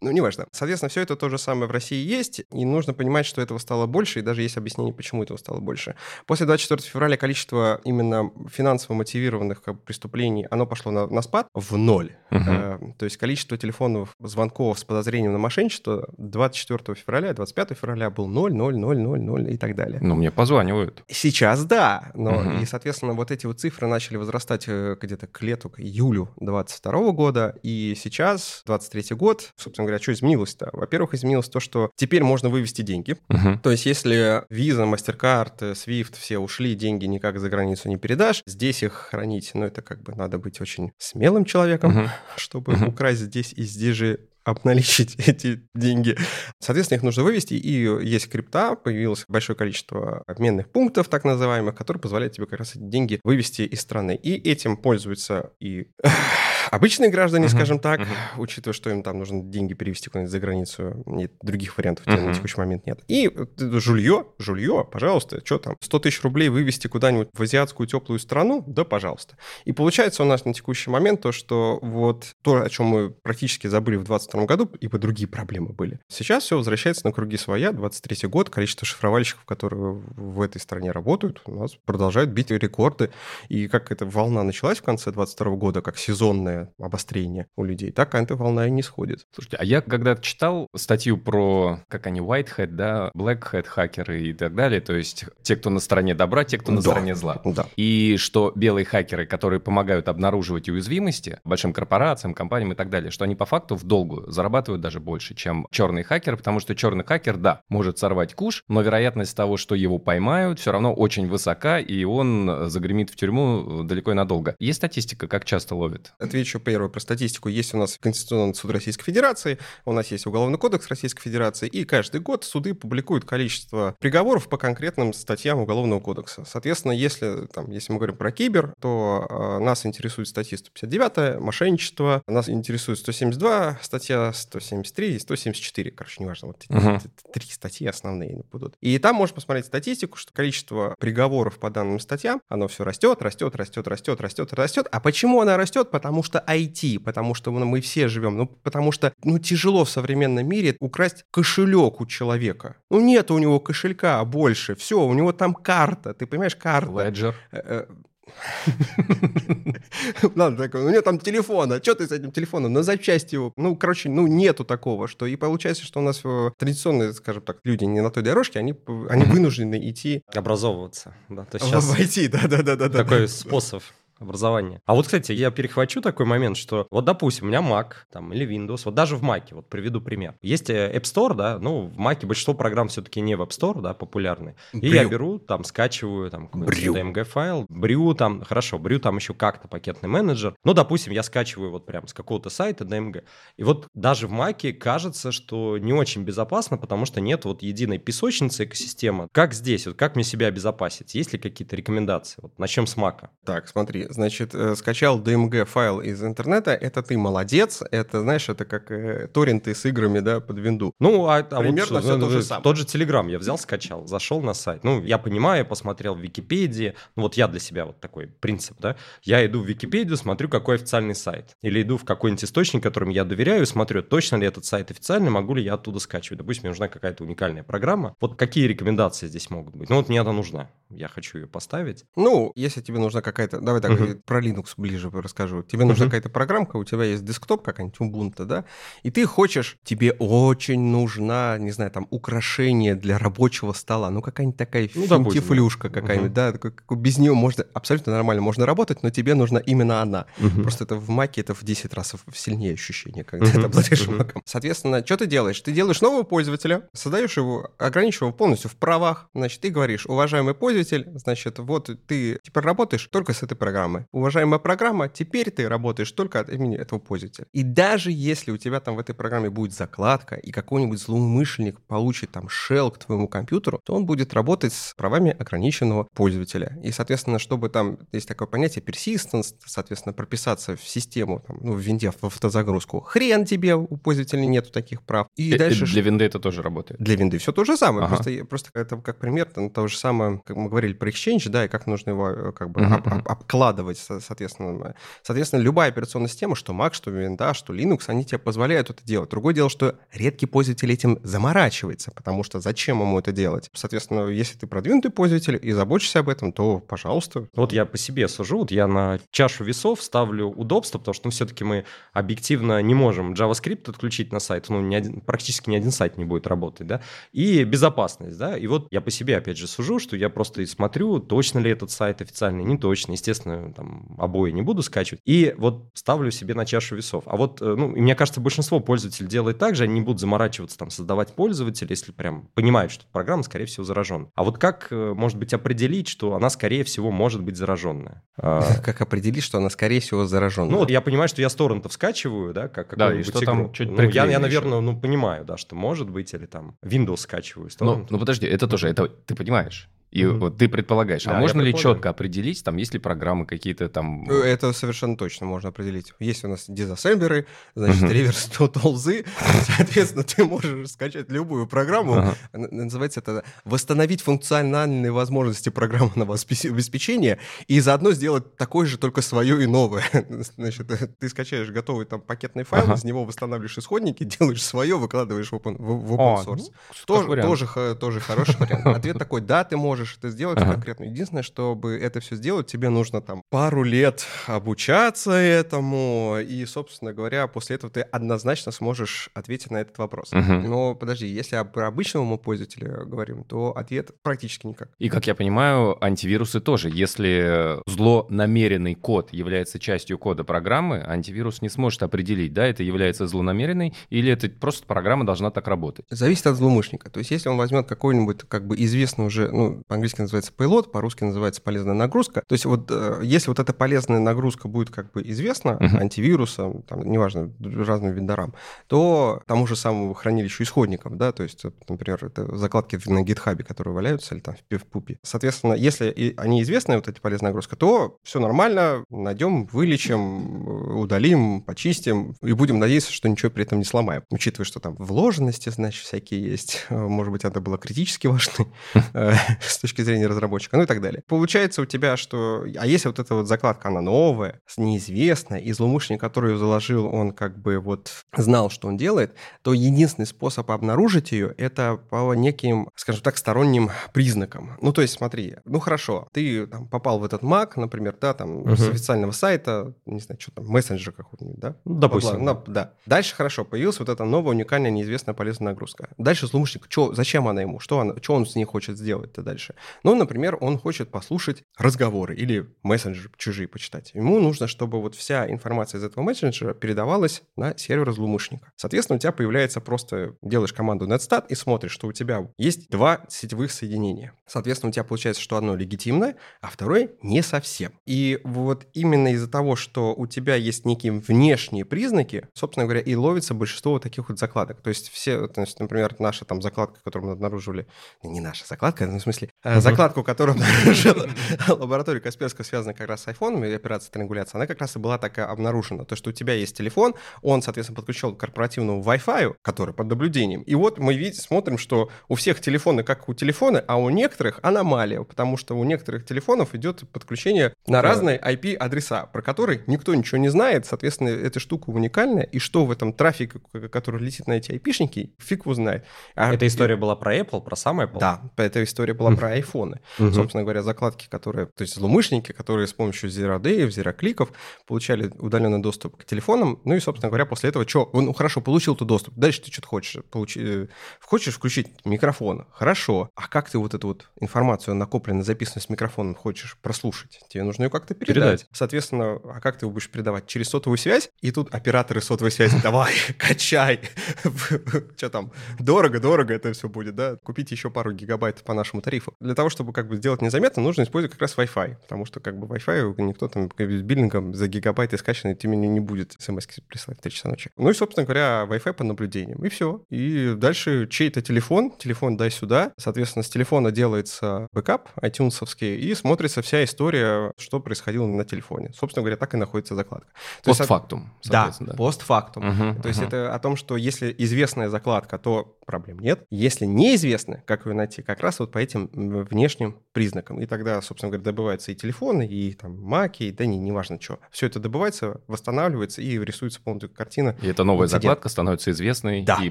[0.00, 0.46] ну, неважно.
[0.52, 3.86] Соответственно, все это то же самое в России есть, и нужно понимать, что этого стало
[3.86, 5.94] больше, и даже есть объяснение, почему этого стало больше.
[6.26, 11.76] После 24 февраля количество именно финансово мотивированных преступлений сообщений, оно пошло на, на спад в
[11.76, 12.12] ноль.
[12.30, 12.40] Угу.
[12.46, 18.28] Э, то есть количество телефонов, звонков с подозрением на мошенничество 24 февраля, 25 февраля был
[18.28, 19.98] 0, 0, 0, 0, 0 и так далее.
[20.02, 21.02] Ну, мне позванивают.
[21.08, 22.50] Сейчас да, но угу.
[22.62, 27.12] и, соответственно, вот эти вот цифры начали возрастать э, где-то к лету, к июлю 22
[27.12, 30.70] года, и сейчас, 23 год, собственно говоря, что изменилось-то?
[30.72, 33.16] Во-первых, изменилось то, что теперь можно вывести деньги.
[33.28, 33.60] Угу.
[33.62, 38.82] То есть если Visa, MasterCard, Swift все ушли, деньги никак за границу не передашь, здесь
[38.82, 42.08] их хранить, ну, это как бы надо быть очень смелым человеком, uh-huh.
[42.36, 42.88] чтобы uh-huh.
[42.88, 46.16] украсть здесь и здесь же обналичить эти деньги.
[46.60, 52.00] Соответственно, их нужно вывести, и есть крипта, появилось большое количество обменных пунктов, так называемых, которые
[52.00, 54.14] позволяют тебе как раз эти деньги вывести из страны.
[54.14, 55.88] И этим пользуются и
[56.70, 58.06] обычные граждане, uh-huh, скажем так, uh-huh.
[58.38, 62.26] учитывая, что им там нужно деньги перевести куда-нибудь за границу, нет, других вариантов uh-huh.
[62.26, 63.00] на текущий момент нет.
[63.08, 68.64] И жулье, жулье, пожалуйста, что там, 100 тысяч рублей вывести куда-нибудь в азиатскую теплую страну,
[68.66, 69.36] да, пожалуйста.
[69.64, 73.66] И получается у нас на текущий момент то, что вот то, о чем мы практически
[73.66, 76.00] забыли в 2022 году, ибо другие проблемы были.
[76.08, 81.42] Сейчас все возвращается на круги своя, 23 год, количество шифровальщиков, которые в этой стране работают,
[81.46, 83.10] у нас продолжают бить рекорды.
[83.48, 87.90] И как эта волна началась в конце 22 года, как сезонная сильное обострение у людей,
[87.92, 89.26] так эта волна и не сходит.
[89.32, 94.22] Слушайте, а я когда читал статью про, как они, white hat, да, black hat хакеры
[94.22, 96.90] и так далее, то есть те, кто на стороне добра, те, кто на да.
[96.90, 97.40] стороне зла.
[97.44, 97.66] Да.
[97.76, 103.24] И что белые хакеры, которые помогают обнаруживать уязвимости большим корпорациям, компаниям и так далее, что
[103.24, 107.36] они по факту в долгу зарабатывают даже больше, чем черные хакеры, потому что черный хакер,
[107.36, 112.04] да, может сорвать куш, но вероятность того, что его поймают, все равно очень высока, и
[112.04, 114.56] он загремит в тюрьму далеко и надолго.
[114.58, 116.14] Есть статистика, как часто ловят?
[116.18, 117.48] Отвечу отвечу первое про статистику.
[117.48, 121.84] Есть у нас Конституционный суд Российской Федерации, у нас есть Уголовный кодекс Российской Федерации, и
[121.84, 126.44] каждый год суды публикуют количество приговоров по конкретным статьям Уголовного кодекса.
[126.46, 132.22] Соответственно, если, там, если мы говорим про кибер, то э, нас интересует статья 159, мошенничество,
[132.28, 137.00] нас интересует 172, статья 173 и 174, короче, неважно, вот uh-huh.
[137.32, 138.76] три статьи основные будут.
[138.80, 143.56] И там можно посмотреть статистику, что количество приговоров по данным статьям, оно все растет, растет,
[143.56, 144.88] растет, растет, растет, растет.
[144.92, 145.90] А почему она растет?
[145.90, 150.48] Потому что IT, потому что мы все живем, ну, потому что, ну, тяжело в современном
[150.48, 152.76] мире украсть кошелек у человека.
[152.90, 156.90] Ну, нет у него кошелька больше, все, у него там карта, ты понимаешь, карта.
[156.90, 157.34] Ledger.
[157.52, 157.86] Э, э,
[160.34, 162.72] Ладно, такой, у него там телефон, а что ты с этим телефоном?
[162.72, 163.52] На запчасти его.
[163.56, 167.58] Ну, короче, ну, нету такого, что и получается, что у нас э, традиционные, скажем так,
[167.64, 168.74] люди не на той дорожке, они,
[169.08, 170.22] они вынуждены идти...
[170.34, 171.44] Образовываться, да.
[171.44, 171.88] То есть сейчас...
[171.88, 172.88] Войти, да-да-да.
[172.88, 173.82] Такой способ
[174.18, 174.80] образования.
[174.86, 178.46] А вот, кстати, я перехвачу такой момент, что вот, допустим, у меня Mac там, или
[178.46, 180.34] Windows, вот даже в Mac, вот приведу пример.
[180.42, 183.80] Есть э, App Store, да, ну, в Mac большинство программ все-таки не в App Store,
[183.80, 184.56] да, популярные.
[184.72, 184.92] И брю.
[184.94, 190.54] я беру, там, скачиваю, там, DMG-файл, брю там, хорошо, брю там еще как-то пакетный менеджер.
[190.64, 193.24] Ну, допустим, я скачиваю вот прям с какого-то сайта DMG.
[193.56, 197.98] И вот даже в Mac кажется, что не очень безопасно, потому что нет вот единой
[197.98, 199.28] песочницы экосистемы.
[199.32, 201.14] Как здесь, вот как мне себя обезопасить?
[201.14, 202.40] Есть ли какие-то рекомендации?
[202.42, 203.28] Вот начнем с Mac.
[203.44, 208.90] Так, смотри, значит, э, скачал DMG-файл из интернета, это ты молодец, это, знаешь, это как
[208.90, 210.92] э, торренты с играми, да, под винду.
[210.98, 212.62] Ну, а, а Примерно вот, все ну, то же самое.
[212.62, 214.84] Тот же Telegram я взял, скачал, зашел на сайт.
[214.84, 218.96] Ну, я понимаю, посмотрел в Википедии, ну, вот я для себя вот такой принцип, да,
[219.22, 221.56] я иду в Википедию, смотрю, какой официальный сайт.
[221.62, 225.54] Или иду в какой-нибудь источник, которым я доверяю, смотрю, точно ли этот сайт официальный, могу
[225.54, 226.38] ли я оттуда скачивать.
[226.38, 228.14] Допустим, мне нужна какая-то уникальная программа.
[228.20, 229.88] Вот какие рекомендации здесь могут быть?
[229.88, 232.04] Ну, вот мне она нужна, я хочу ее поставить.
[232.16, 234.20] Ну, если тебе нужна какая-то, давай так, угу.
[234.24, 235.62] про Linux ближе расскажу.
[235.62, 235.88] Тебе uh-huh.
[235.88, 238.64] нужна какая-то программка, у тебя есть десктоп какая-нибудь Ubuntu, да,
[239.02, 244.58] и ты хочешь, тебе очень нужна, не знаю, там, украшение для рабочего стола, ну, какая-нибудь
[244.58, 246.72] такая ну, финтифлюшка какая-нибудь, uh-huh.
[246.88, 250.26] да, без нее можно, абсолютно нормально можно работать, но тебе нужна именно она.
[250.38, 250.62] Uh-huh.
[250.62, 253.52] Просто это в Маке это в 10 раз сильнее ощущение, когда uh-huh.
[253.52, 254.18] ты обладаешь uh-huh.
[254.18, 254.42] Маком.
[254.44, 255.60] Соответственно, что ты делаешь?
[255.60, 260.54] Ты делаешь нового пользователя, создаешь его, ограничиваешь его полностью в правах, значит, ты говоришь, уважаемый
[260.54, 263.85] пользователь, значит, вот ты теперь работаешь только с этой программой.
[264.12, 267.46] Уважаемый уважаемая программа, теперь ты работаешь только от имени этого пользователя.
[267.52, 272.30] И даже если у тебя там в этой программе будет закладка, и какой-нибудь злоумышленник получит
[272.32, 276.78] там shell к твоему компьютеру, то он будет работать с правами ограниченного пользователя.
[276.84, 281.80] И, соответственно, чтобы там, есть такое понятие persistence, соответственно, прописаться в систему, там, ну, в
[281.80, 285.28] винде, в автозагрузку, хрен тебе, у пользователя нету таких прав.
[285.36, 285.86] И, и дальше...
[285.86, 287.00] Для винды это тоже работает?
[287.00, 288.06] Для винды все то же самое.
[288.06, 288.16] Ага.
[288.16, 291.64] Просто, просто это как пример, там, то же самое, как мы говорили про Exchange, да,
[291.64, 293.75] и как нужно его э, как бы об, об, обкладывать,
[294.20, 294.94] соответственно.
[295.22, 299.30] Соответственно, любая операционная система, что Mac, что Windows, что Linux, они тебе позволяют это делать.
[299.30, 303.70] Другое дело, что редкий пользователь этим заморачивается, потому что зачем ему это делать?
[303.72, 307.48] Соответственно, если ты продвинутый пользователь и заботишься об этом, то, пожалуйста.
[307.54, 311.30] Вот я по себе сужу, вот я на чашу весов ставлю удобство, потому что ну,
[311.30, 315.90] все-таки мы объективно не можем JavaScript отключить на сайт, ну, ни один, практически ни один
[315.90, 319.66] сайт не будет работать, да, и безопасность, да, и вот я по себе, опять же,
[319.66, 324.14] сужу, что я просто и смотрю, точно ли этот сайт официальный, не точно, естественно, там,
[324.18, 325.20] обои не буду скачивать.
[325.24, 327.24] И вот ставлю себе на чашу весов.
[327.26, 330.78] А вот, э, ну, мне кажется, большинство пользователей делает так же, они не будут заморачиваться,
[330.78, 334.30] там, создавать пользователя, если прям понимают, что программа, скорее всего, заражена.
[334.34, 338.22] А вот как, э, может быть, определить, что она, скорее всего, может быть зараженная?
[338.36, 340.70] А, как определить, что она, скорее всего, зараженная?
[340.70, 343.46] Ну, вот я понимаю, что я с торрентов скачиваю, да, как Да, и что игру.
[343.46, 347.18] там чуть ну, я, я, наверное, ну, понимаю, да, что может быть, или там Windows
[347.18, 347.70] скачиваю.
[347.80, 349.88] Ну, ну, подожди, это тоже, это ты понимаешь.
[350.12, 350.38] И mm-hmm.
[350.38, 354.28] вот ты предполагаешь, а да, можно ли четко определить, там есть ли программы какие-то там...
[354.30, 356.12] Э, это совершенно точно можно определить.
[356.20, 358.12] Есть у нас дизассемблеры, значит, mm-hmm.
[358.12, 359.24] реверс толзы,
[359.76, 362.14] соответственно, ты можешь скачать любую программу,
[362.52, 362.68] uh-huh.
[362.70, 369.66] называется это «Восстановить функциональные возможности программного обеспечения» и заодно сделать такое же, только свое и
[369.66, 370.04] новое.
[370.56, 370.86] Значит,
[371.18, 372.96] ты скачаешь готовый там пакетный файл, uh-huh.
[372.96, 376.70] из него восстанавливаешь исходники, делаешь свое, выкладываешь в open, в, в open source.
[376.70, 378.86] Oh, тоже, тоже, тоже хороший вариант.
[378.86, 380.72] Ответ такой, да, ты можешь можешь это сделать ага.
[380.72, 381.04] конкретно.
[381.04, 387.46] Единственное, чтобы это все сделать, тебе нужно там пару лет обучаться этому, и, собственно говоря,
[387.46, 390.32] после этого ты однозначно сможешь ответить на этот вопрос.
[390.32, 390.52] Угу.
[390.52, 394.90] Но подожди, если про обычного пользователя говорим, то ответ практически никак.
[394.98, 396.90] И, как я понимаю, антивирусы тоже.
[396.90, 403.94] Если злонамеренный код является частью кода программы, антивирус не сможет определить, да, это является злонамеренной
[404.10, 406.04] или это просто программа должна так работать.
[406.10, 407.10] Зависит от злоумышленника.
[407.10, 411.24] То есть, если он возьмет какой-нибудь как бы известный уже, ну, по-английски называется payload, по-русски
[411.24, 412.42] называется полезная нагрузка.
[412.46, 416.00] То есть вот э, если вот эта полезная нагрузка будет как бы известна uh-huh.
[416.00, 418.54] антивирусом, там, неважно, разным вендорам,
[418.86, 423.94] то тому же самому хранилищу исходников, да, то есть, например, это закладки на гитхабе, которые
[423.94, 425.18] валяются, или там в пивпупе.
[425.22, 432.34] Соответственно, если они известны, вот эти полезная нагрузка, то все нормально, найдем, вылечим, удалим, почистим,
[432.42, 434.22] и будем надеяться, что ничего при этом не сломаем.
[434.30, 438.66] Учитывая, что там вложенности, значит, всякие есть, может быть, это было критически важно
[439.14, 439.32] э,
[439.76, 441.22] с точки зрения разработчика, ну и так далее.
[441.26, 442.64] Получается у тебя, что...
[442.76, 447.32] А если вот эта вот закладка, она новая, неизвестная, и злоумышленник, который ее заложил, он
[447.32, 452.88] как бы вот знал, что он делает, то единственный способ обнаружить ее— это по неким,
[452.94, 454.76] скажем так, сторонним признакам.
[454.80, 458.58] Ну, то есть, смотри, ну хорошо, ты там, попал в этот Mac, например, да, там,
[458.58, 458.76] угу.
[458.76, 461.76] с официального сайта, не знаю, что там, мессенджер какой-нибудь, да?
[461.84, 462.44] Допустим.
[462.44, 462.92] На, да.
[463.06, 466.08] Дальше хорошо, появилась вот эта новая, уникальная, неизвестная полезная нагрузка.
[466.18, 467.78] Дальше злоумышленник, чё, зачем она ему?
[467.80, 469.65] Что, она, что он с ней хочет сделать-то дальше?
[470.02, 474.12] Ну, например, он хочет послушать разговоры или мессенджеры чужие почитать.
[474.14, 478.70] Ему нужно, чтобы вот вся информация из этого мессенджера передавалась на сервер злоумышленника.
[478.76, 483.20] Соответственно, у тебя появляется просто, делаешь команду netstat и смотришь, что у тебя есть два
[483.28, 484.32] сетевых соединения.
[484.46, 487.92] Соответственно, у тебя получается, что одно легитимное, а второе не совсем.
[488.06, 493.14] И вот именно из-за того, что у тебя есть некие внешние признаки, собственно говоря, и
[493.14, 494.80] ловится большинство вот таких вот закладок.
[494.82, 497.86] То есть все, то есть, например, наша там закладка, которую мы обнаруживали,
[498.22, 499.80] не наша закладка, ну, в смысле, uh-huh.
[499.80, 501.28] закладку, которую обнаружила
[501.68, 505.18] лаборатория Касперского, связана как раз с айфоном, и операция триангуляции, она как раз и была
[505.18, 506.04] такая обнаружена.
[506.04, 510.62] То, что у тебя есть телефон, он, соответственно, подключен к корпоративному Wi-Fi, который под наблюдением.
[510.62, 514.60] И вот мы видим, смотрим, что у всех телефоны как у телефона, а у некоторых
[514.62, 520.38] аномалия, потому что у некоторых телефонов идет подключение на разные IP-адреса, про которые никто ничего
[520.38, 520.86] не знает.
[520.86, 522.44] Соответственно, эта штука уникальная.
[522.44, 526.04] И что в этом трафике, который летит на эти IP-шники, фиг его знает.
[526.34, 526.98] А эта история и...
[526.98, 528.18] была про Apple, про сам Apple?
[528.18, 530.00] Да, эта история была про айфоны.
[530.16, 531.66] Собственно говоря, закладки, которые...
[531.66, 534.52] То есть злоумышленники, которые с помощью Zero Day, Zero кликов
[534.86, 536.80] получали удаленный доступ к телефонам.
[536.84, 538.10] Ну и, собственно говоря, после этого что?
[538.12, 539.34] Ну хорошо, получил ты доступ.
[539.34, 540.22] Дальше ты что-то хочешь.
[540.30, 540.60] Получи...
[540.62, 540.86] Э,
[541.20, 542.66] хочешь включить микрофон?
[542.70, 543.30] Хорошо.
[543.34, 547.40] А как ты вот эту вот информацию, накопленную, записанную с микрофоном, хочешь прослушать?
[547.48, 548.34] Тебе нужно ее как-то передать.
[548.34, 548.66] передать.
[548.72, 550.46] Соответственно, а как ты его будешь передавать?
[550.46, 551.30] Через сотовую связь?
[551.40, 554.00] И тут операторы сотовой связи, давай, качай.
[555.16, 555.52] Что там?
[555.78, 557.36] Дорого, дорого это все будет, да?
[557.36, 559.34] Купите еще пару гигабайт по нашему тарифу.
[559.40, 562.58] Для того, чтобы как бы сделать незаметно, нужно использовать как раз Wi-Fi, потому что как
[562.58, 567.22] бы Wi-Fi никто там с биллингом за гигабайты скачанный тебе не будет смс прислать в
[567.22, 567.70] 3 часа ночи.
[567.76, 569.64] Ну и, собственно говоря, Wi-Fi по наблюдениям.
[569.64, 570.02] И все.
[570.10, 572.92] И дальше чей-то телефон, телефон дай сюда.
[572.96, 578.92] Соответственно, с телефона делается бэкап iTunes и смотрится вся история, что происходило на телефоне.
[578.94, 580.28] Собственно говоря, так и находится закладка.
[580.64, 581.32] Постфактум.
[581.44, 582.68] Да, постфактум.
[582.68, 583.28] Угу, То есть угу.
[583.28, 586.44] это о том, что если известная закладка, то проблем нет.
[586.50, 590.60] Если неизвестно, как ее найти, как раз вот по этим внешним признакам.
[590.60, 594.38] И тогда, собственно говоря, добываются и телефоны, и там маки, и, да не, неважно что.
[594.50, 597.56] Все это добывается, восстанавливается и рисуется полностью картина.
[597.62, 598.22] И эта новая инцидент.
[598.22, 599.58] закладка становится известной да.
[599.62, 599.70] и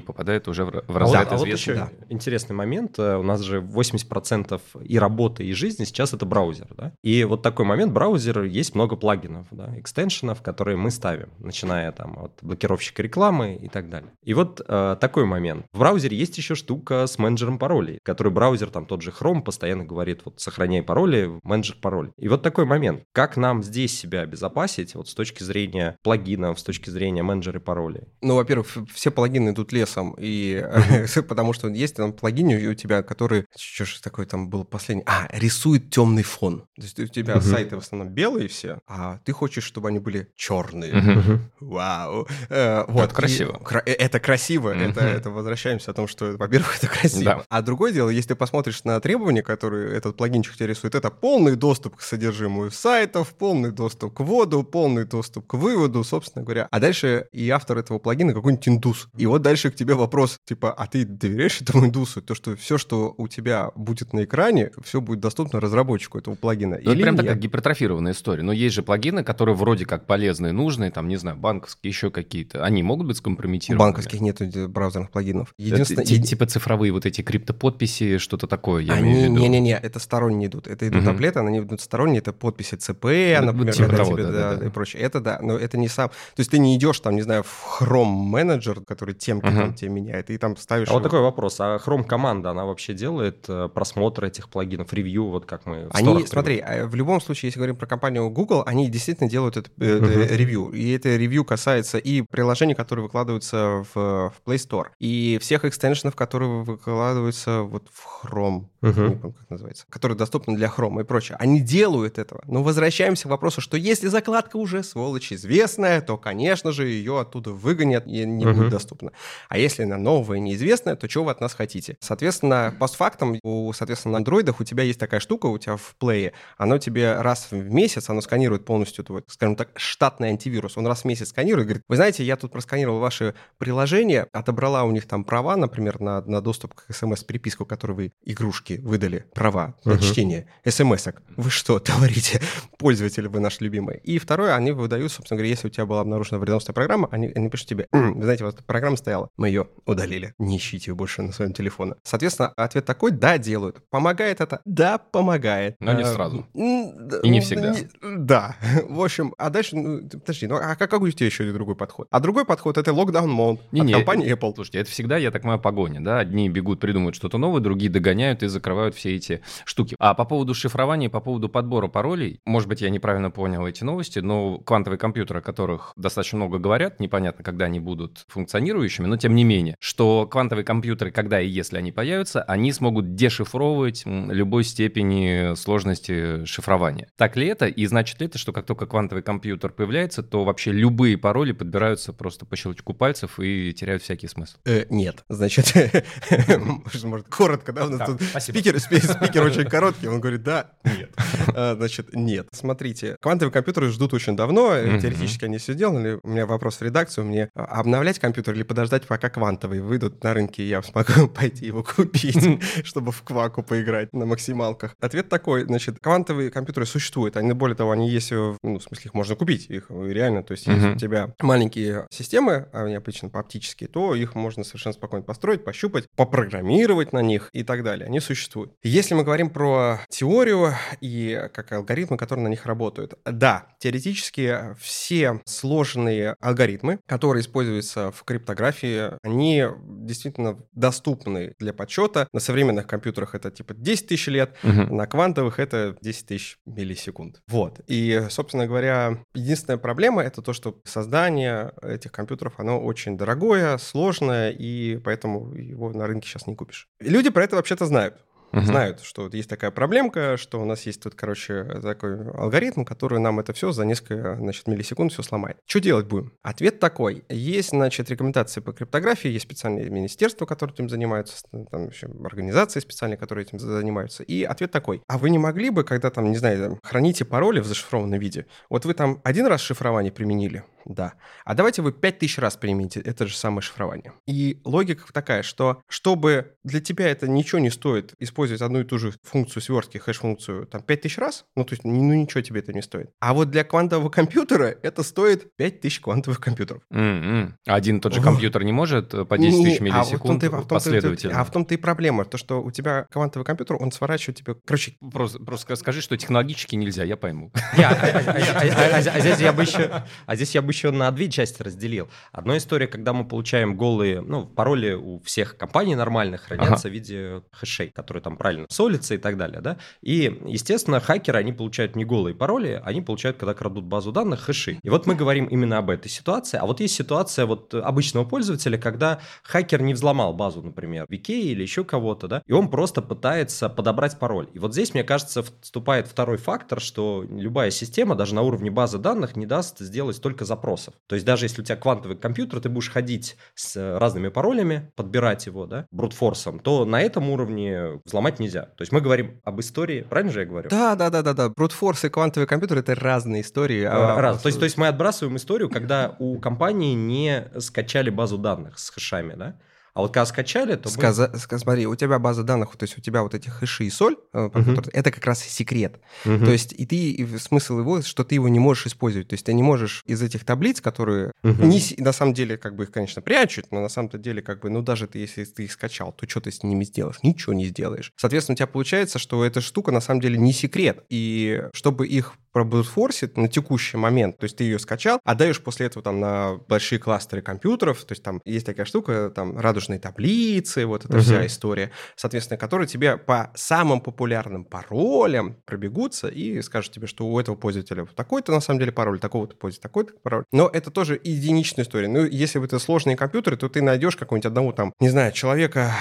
[0.00, 1.90] попадает уже в, в разряд а вот, а вот еще да.
[2.08, 2.98] интересный момент.
[2.98, 6.68] Э, у нас же 80% и работы, и жизни сейчас это браузер.
[6.76, 6.92] Да?
[7.02, 12.18] И вот такой момент, браузер, есть много плагинов, да, экстеншенов, которые мы ставим, начиная там
[12.18, 14.12] от блокировщика рекламы и так далее.
[14.22, 15.66] И вот э, такой момент.
[15.72, 19.42] В браузере браузере есть еще штука с менеджером паролей, который браузер, там тот же Chrome,
[19.46, 22.10] постоянно говорит, вот сохраняй пароли, менеджер пароль.
[22.18, 23.04] И вот такой момент.
[23.12, 28.02] Как нам здесь себя обезопасить, вот с точки зрения плагинов, с точки зрения менеджера паролей?
[28.22, 30.64] Ну, во-первых, все плагины идут лесом, и
[31.28, 35.28] потому что есть там плагины у тебя, которые, что же такое там был последний, а,
[35.32, 36.66] рисует темный фон.
[36.76, 40.28] То есть у тебя сайты в основном белые все, а ты хочешь, чтобы они были
[40.36, 41.40] черные.
[41.60, 42.26] Вау.
[42.48, 43.04] Э, вот.
[43.04, 43.60] Это красиво.
[43.84, 47.44] Э, это красиво, это возвращаемся том, что, во-первых, это красиво.
[47.48, 51.56] А другое дело, если ты посмотришь на требования, которые этот плагинчик тебе рисует, это полный
[51.56, 56.68] доступ к содержимому сайтов, полный доступ к вводу, полный доступ к выводу, собственно говоря.
[56.70, 59.08] А дальше и автор этого плагина какой-нибудь индус.
[59.16, 62.22] И вот дальше к тебе вопрос, типа, а ты доверяешь этому индусу?
[62.22, 66.78] То, что все, что у тебя будет на экране, все будет доступно разработчику этого плагина.
[66.82, 67.24] Ну, это прям нет?
[67.24, 68.42] такая гипертрофированная история.
[68.42, 72.64] Но есть же плагины, которые вроде как полезные, нужные, там, не знаю, банковские, еще какие-то.
[72.64, 73.78] Они могут быть скомпрометированы?
[73.78, 75.52] Банковских нет браузерных плагинов.
[75.58, 76.26] Единственное, Единственное...
[76.26, 79.40] Типа цифровые вот эти криптоподписи, что-то такое, я они, в виду.
[79.40, 80.66] Не-не-не, это сторонние идут.
[80.66, 81.10] Это идут угу.
[81.10, 84.66] таблеты, они идут сторонние, это подписи ЦП, ну, например, типа того, тебе, да, да, да,
[84.66, 85.02] и прочее.
[85.02, 86.08] Это да, но это не сам...
[86.08, 89.56] То есть ты не идешь там, не знаю, в Chrome менеджер, который темки угу.
[89.56, 90.88] там тебе меняет, и там ставишь...
[90.88, 90.98] А его...
[90.98, 95.46] вот такой вопрос, а Chrome команда, она вообще делает э, просмотр этих плагинов, ревью, вот
[95.46, 99.28] как мы Они, смотри, а в любом случае, если говорим про компанию Google, они действительно
[99.28, 100.34] делают это, это угу.
[100.34, 100.70] ревью.
[100.70, 106.14] И это ревью касается и приложений, которые выкладываются в, в Play Store, и всех экстеншенов,
[106.14, 108.66] которые выкладываются вот в Chrome.
[108.82, 109.05] Угу.
[109.08, 111.36] Не помню, как называется, которая доступна для хрома и прочее.
[111.38, 112.42] Они делают этого.
[112.46, 117.50] Но возвращаемся к вопросу, что если закладка уже, сволочь, известная, то, конечно же, ее оттуда
[117.50, 119.12] выгонят и не будет доступна.
[119.48, 121.96] А если она новая, неизвестная, то что вы от нас хотите?
[122.00, 126.32] Соответственно, постфактом, у, соответственно, на андроидах у тебя есть такая штука, у тебя в плее,
[126.56, 130.76] оно тебе раз в месяц, оно сканирует полностью твой, скажем так, штатный антивирус.
[130.76, 134.84] Он раз в месяц сканирует и говорит, вы знаете, я тут просканировал ваши приложения, отобрала
[134.84, 139.74] у них там права, например, на, на доступ к смс-переписку, которую вы игрушки выдали, права
[139.84, 140.02] на uh-huh.
[140.02, 141.22] чтение смс-ок.
[141.36, 142.40] Вы что творите?
[142.78, 144.00] Пользователи вы наш любимый.
[144.04, 147.50] И второе, они выдают, собственно говоря, если у тебя была обнаружена вредоносная программа, они, они
[147.50, 151.32] пишут тебе, вы знаете, вот программа стояла, мы ее удалили, не ищите ее больше на
[151.32, 151.94] своем телефоне.
[152.04, 153.82] Соответственно, ответ такой, да, делают.
[153.90, 154.60] Помогает это?
[154.64, 155.76] Да, помогает.
[155.80, 156.46] Но не а, сразу.
[156.54, 157.74] И не всегда.
[158.02, 158.56] Да.
[158.88, 162.08] В общем, а дальше, ну, подожди, ну а какой у тебя еще другой подход?
[162.10, 164.54] А другой подход— это локдаун мод от компании Apple.
[164.54, 166.18] Слушайте, это всегда, я так понимаю, погоня, да?
[166.18, 169.96] Одни бегут, придумывают что-то новое, другие догоняют и закрывают все эти штуки.
[169.98, 174.18] А по поводу шифрования, по поводу подбора паролей, может быть, я неправильно понял эти новости,
[174.18, 179.34] но квантовые компьютеры, о которых достаточно много говорят, непонятно, когда они будут функционирующими, но тем
[179.34, 185.54] не менее, что квантовые компьютеры, когда и если они появятся, они смогут дешифровывать любой степени
[185.54, 187.08] сложности шифрования.
[187.16, 187.66] Так ли это?
[187.66, 192.12] И значит ли это, что как только квантовый компьютер появляется, то вообще любые пароли подбираются
[192.12, 194.58] просто по щелчку пальцев и теряют всякий смысл?
[194.64, 195.24] Э, нет.
[195.28, 195.72] Значит,
[197.04, 197.86] может, коротко, да?
[197.86, 201.10] У нас тут спикер, спикер очень короткий, он говорит, да, нет.
[201.54, 202.48] А, значит, нет.
[202.52, 206.18] Смотрите, квантовые компьютеры ждут очень давно, теоретически они все сделали.
[206.22, 210.62] У меня вопрос в редакцию, мне обновлять компьютер или подождать, пока квантовые выйдут на рынке,
[210.62, 214.94] и я смогу пойти его купить, чтобы в кваку поиграть на максималках?
[215.00, 219.14] Ответ такой, значит, квантовые компьютеры существуют, они, более того, они есть, ну, в смысле, их
[219.14, 223.88] можно купить, их реально, то есть если у тебя маленькие системы, а они обычно оптические,
[223.88, 228.06] то их можно совершенно спокойно построить, пощупать, попрограммировать на них и так далее.
[228.06, 228.65] Они существуют.
[228.82, 235.40] Если мы говорим про теорию и как алгоритмы, которые на них работают, да, теоретически все
[235.44, 242.28] сложные алгоритмы, которые используются в криптографии, они действительно доступны для подсчета.
[242.32, 244.94] На современных компьютерах это типа 10 тысяч лет, угу.
[244.94, 247.40] на квантовых это 10 тысяч миллисекунд.
[247.48, 247.80] Вот.
[247.86, 254.50] И, собственно говоря, единственная проблема это то, что создание этих компьютеров, оно очень дорогое, сложное,
[254.50, 256.88] и поэтому его на рынке сейчас не купишь.
[257.00, 258.16] Люди про это вообще-то знают
[258.52, 258.62] угу.
[258.62, 263.18] знают, что вот есть такая проблемка, что у нас есть тут, короче, такой алгоритм, который
[263.18, 265.58] нам это все за несколько, значит, миллисекунд все сломает.
[265.66, 266.32] Что делать будем?
[266.42, 267.24] Ответ такой.
[267.28, 273.18] Есть, значит, рекомендации по криптографии, есть специальные министерства, которые этим занимаются, там еще организации специальные,
[273.18, 274.22] которые этим занимаются.
[274.22, 275.02] И ответ такой.
[275.08, 278.46] А вы не могли бы, когда там, не знаю, там, храните пароли в зашифрованном виде,
[278.70, 281.14] вот вы там один раз шифрование применили, да.
[281.44, 284.12] А давайте вы 5000 раз примените это же самое шифрование.
[284.26, 288.98] И логика такая, что чтобы для тебя это ничего не стоит использовать одну и ту
[288.98, 292.82] же функцию свертки, хэш-функцию, там 5000 раз, ну, то есть, ну, ничего тебе это не
[292.82, 293.10] стоит.
[293.20, 296.82] А вот для квантового компьютера это стоит 5000 квантовых компьютеров.
[296.92, 297.52] Mm-hmm.
[297.66, 301.40] Один и тот же компьютер не может э, по 10 тысяч миллисекунд а вот последовательно?
[301.40, 304.54] А в том-то и проблема, то, что у тебя квантовый компьютер, он сворачивает тебе...
[304.64, 304.94] Короче...
[305.12, 307.52] Просто, просто скажи, что технологически нельзя, я пойму.
[307.76, 310.04] А здесь я бы еще...
[310.26, 312.08] А здесь я бы еще на две части разделил.
[312.32, 316.88] Одна история, когда мы получаем голые, ну, пароли у всех компаний нормальных хранятся ага.
[316.88, 319.78] в виде хэшей, которые там правильно солятся и так далее, да.
[320.02, 324.78] И, естественно, хакеры, они получают не голые пароли, они получают, когда крадут базу данных, хэши.
[324.82, 326.58] И вот мы говорим именно об этой ситуации.
[326.58, 331.62] А вот есть ситуация вот обычного пользователя, когда хакер не взломал базу, например, VK или
[331.62, 334.48] еще кого-то, да, и он просто пытается подобрать пароль.
[334.52, 338.98] И вот здесь, мне кажется, вступает второй фактор, что любая система, даже на уровне базы
[338.98, 340.94] данных, не даст сделать столько запросов.
[341.06, 345.46] То есть даже если у тебя квантовый компьютер, ты будешь ходить с разными паролями, подбирать
[345.46, 348.62] его, да, брутфорсом, то на этом уровне взломать нельзя.
[348.62, 350.68] То есть мы говорим об истории, правильно же я говорю?
[350.68, 351.48] Да, да, да, да, да.
[351.50, 353.84] Брутфорс и квантовый компьютер это разные истории.
[353.84, 354.20] А...
[354.20, 354.42] Раз.
[354.42, 358.90] То есть, то есть мы отбрасываем историю, когда у компании не скачали базу данных с
[358.90, 359.56] хэшами, да?
[359.96, 360.90] А вот когда скачали, то...
[360.90, 361.32] Сказа...
[361.32, 361.58] Мы...
[361.58, 364.90] Смотри, у тебя база данных, то есть у тебя вот эти хэши и соль, uh-huh.
[364.92, 366.00] это как раз секрет.
[366.26, 366.44] Uh-huh.
[366.44, 369.28] То есть и ты, и смысл его, что ты его не можешь использовать.
[369.28, 371.64] То есть ты не можешь из этих таблиц, которые uh-huh.
[371.64, 374.68] не, на самом деле как бы их, конечно, прячут, но на самом-то деле как бы,
[374.68, 377.16] ну даже ты, если ты их скачал, то что ты с ними сделаешь?
[377.22, 378.12] Ничего не сделаешь.
[378.16, 381.04] Соответственно, у тебя получается, что эта штука на самом деле не секрет.
[381.08, 386.02] И чтобы их пробрутфорсит на текущий момент, то есть ты ее скачал, отдаешь после этого
[386.02, 391.04] там на большие кластеры компьютеров, то есть там есть такая штука, там радужные таблицы, вот
[391.04, 391.20] эта uh-huh.
[391.20, 397.38] вся история, соответственно, которые тебе по самым популярным паролям пробегутся и скажут тебе, что у
[397.38, 400.44] этого пользователя такой-то на самом деле пароль, такого-то пользователя такой-то пароль.
[400.50, 402.08] Но это тоже единичная история.
[402.08, 405.92] Ну, если это сложные компьютеры, то ты найдешь какого-нибудь одного там, не знаю, человека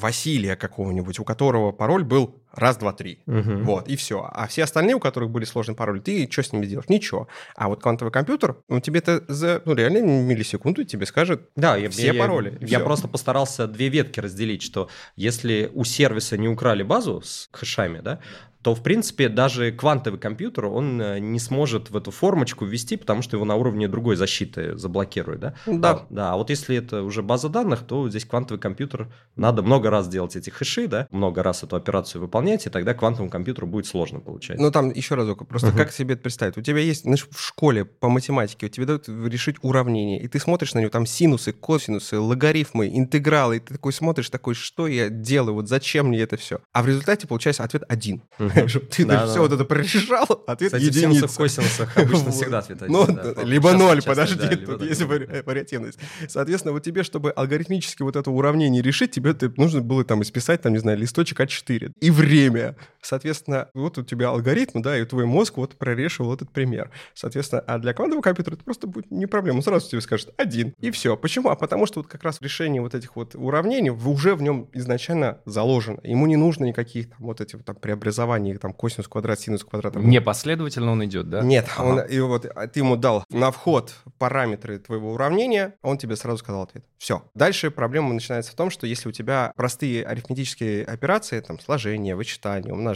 [0.00, 3.20] Василия какого-нибудь, у которого пароль был Раз, два, три.
[3.26, 3.62] Угу.
[3.64, 4.28] Вот, и все.
[4.32, 6.88] А все остальные, у которых были сложные пароли, ты что с ними делаешь?
[6.88, 7.28] Ничего.
[7.56, 12.08] А вот квантовый компьютер, ну, тебе это за, ну, реально миллисекунду тебе скажет да, все
[12.08, 12.58] я, пароли.
[12.60, 17.48] Я, я просто постарался две ветки разделить, что если у сервиса не украли базу с
[17.52, 18.20] хэшами, да,
[18.62, 23.22] то, в принципе, даже квантовый компьютер, он э, не сможет в эту формочку ввести, потому
[23.22, 25.54] что его на уровне другой защиты заблокирует, да?
[25.66, 25.90] Да.
[25.90, 29.90] А, да, а вот если это уже база данных, то здесь квантовый компьютер, надо много
[29.90, 33.86] раз делать эти хэши, да, много раз эту операцию выполнять, и тогда квантовому компьютеру будет
[33.86, 34.58] сложно получать.
[34.58, 35.76] Ну, там еще разок, просто uh-huh.
[35.76, 36.56] как себе это представить?
[36.56, 40.38] У тебя есть, знаешь, в школе по математике, у тебя дают решить уравнение, и ты
[40.38, 45.08] смотришь на него, там синусы, косинусы, логарифмы, интегралы, и ты такой смотришь, такой, что я
[45.08, 46.60] делаю, вот зачем мне это все?
[46.72, 48.22] А в результате получается ответ один.
[48.54, 48.86] Uh-huh.
[48.90, 51.28] Ты да, все вот это прорешал, ответ Кстати, единица.
[51.28, 52.92] в косинусах обычно всегда ответ один.
[52.92, 55.98] Ну, либо ноль, подожди, тут есть вариативность.
[56.28, 60.72] Соответственно, вот тебе, чтобы алгоритмически вот это уравнение решить, тебе нужно было там исписать, там,
[60.72, 61.92] не знаю, листочек А4.
[62.00, 62.76] И время.
[63.02, 66.90] Соответственно, вот у тебя алгоритм, да, и твой мозг вот прорешивал этот пример.
[67.14, 69.56] Соответственно, а для квантового компьютера это просто будет не проблема.
[69.56, 71.16] Он сразу тебе скажет один, и все.
[71.16, 71.50] Почему?
[71.50, 75.40] А потому что вот как раз решение вот этих вот уравнений уже в нем изначально
[75.44, 75.98] заложено.
[76.04, 79.96] Ему не нужно никаких там вот этих там преобразований, там косинус квадрат, синус квадрат.
[79.96, 81.42] Не последовательно он идет, да?
[81.42, 81.86] Нет, ага.
[81.86, 86.38] он, и вот а ты ему дал на вход параметры твоего уравнения, он тебе сразу
[86.38, 86.84] сказал ответ.
[86.98, 87.24] Все.
[87.34, 92.72] Дальше проблема начинается в том, что если у тебя простые арифметические операции, там сложение, вычитание,
[92.72, 92.91] умножение,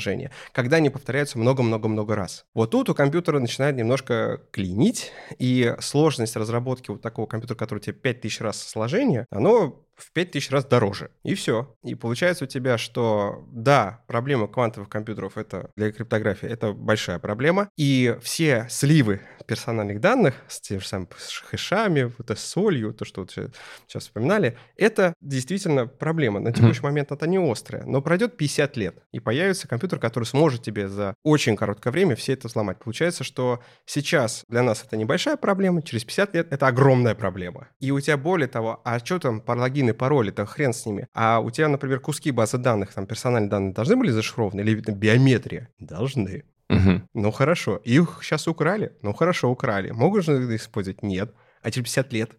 [0.53, 2.45] когда они повторяются много-много-много раз.
[2.55, 7.95] Вот тут у компьютера начинает немножко клинить, и сложность разработки вот такого компьютера, который тебе
[7.95, 11.11] 5000 раз сложение, оно в 5000 раз дороже.
[11.25, 11.75] И все.
[11.83, 17.69] И получается у тебя, что да, проблема квантовых компьютеров это для криптографии это большая проблема.
[17.77, 21.09] И все сливы персональных данных с тем же самым
[21.51, 26.41] хэшами, вот с солью, то, что вот сейчас вспоминали, это действительно проблема.
[26.41, 26.85] На текущий mm-hmm.
[26.85, 31.15] момент это не острая, но пройдет 50 лет, и появится компьютер, который сможет тебе за
[31.23, 32.79] очень короткое время все это взломать.
[32.79, 37.69] Получается, что сейчас для нас это небольшая проблема, через 50 лет это огромная проблема.
[37.81, 39.55] И у тебя более того, а что там по
[39.87, 41.09] логины, пароли, то хрен с ними.
[41.15, 45.69] А у тебя, например, куски базы данных, там персональные данные должны были зашифрованы или биометрия?
[45.79, 46.45] Должны.
[46.69, 47.03] Угу.
[47.15, 47.77] Ну хорошо.
[47.77, 48.93] Их сейчас украли?
[49.03, 49.93] Ну хорошо, украли.
[49.93, 51.03] Могут же использовать?
[51.03, 51.35] Нет
[51.67, 52.31] а через 50 лет,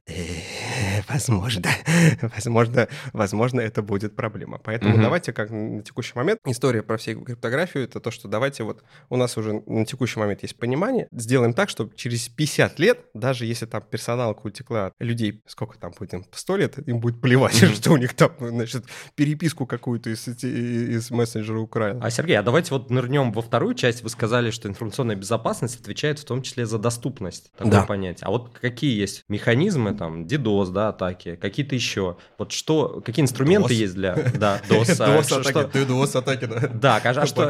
[1.10, 1.70] возможно,
[2.22, 4.60] возможно, возможно, это будет проблема.
[4.64, 5.02] Поэтому угу.
[5.02, 9.18] давайте, как на текущий момент, история про всю криптографию, это то, что давайте вот у
[9.18, 13.66] нас уже на текущий момент есть понимание, сделаем так, чтобы через 50 лет, даже если
[13.66, 18.14] там персонал утекла людей, сколько там будет, 100 лет, им будет плевать, что у них
[18.14, 18.86] там, значит,
[19.16, 21.98] переписку какую-то из, из мессенджера украли.
[22.02, 24.04] А, Сергей, а давайте вот нырнем во вторую часть.
[24.04, 27.52] Вы сказали, что информационная безопасность отвечает в том числе за доступность.
[27.58, 27.84] Такое да.
[27.84, 28.26] понятие.
[28.26, 32.18] А вот какие есть есть механизмы, там, DDoS, да, атаки, какие-то еще.
[32.38, 33.78] Вот что, какие инструменты DOS.
[33.78, 34.16] есть для...
[34.38, 34.98] Да, DOS.
[34.98, 36.68] DOS атаки, DOS атаки, да.
[36.74, 37.50] Да, а что,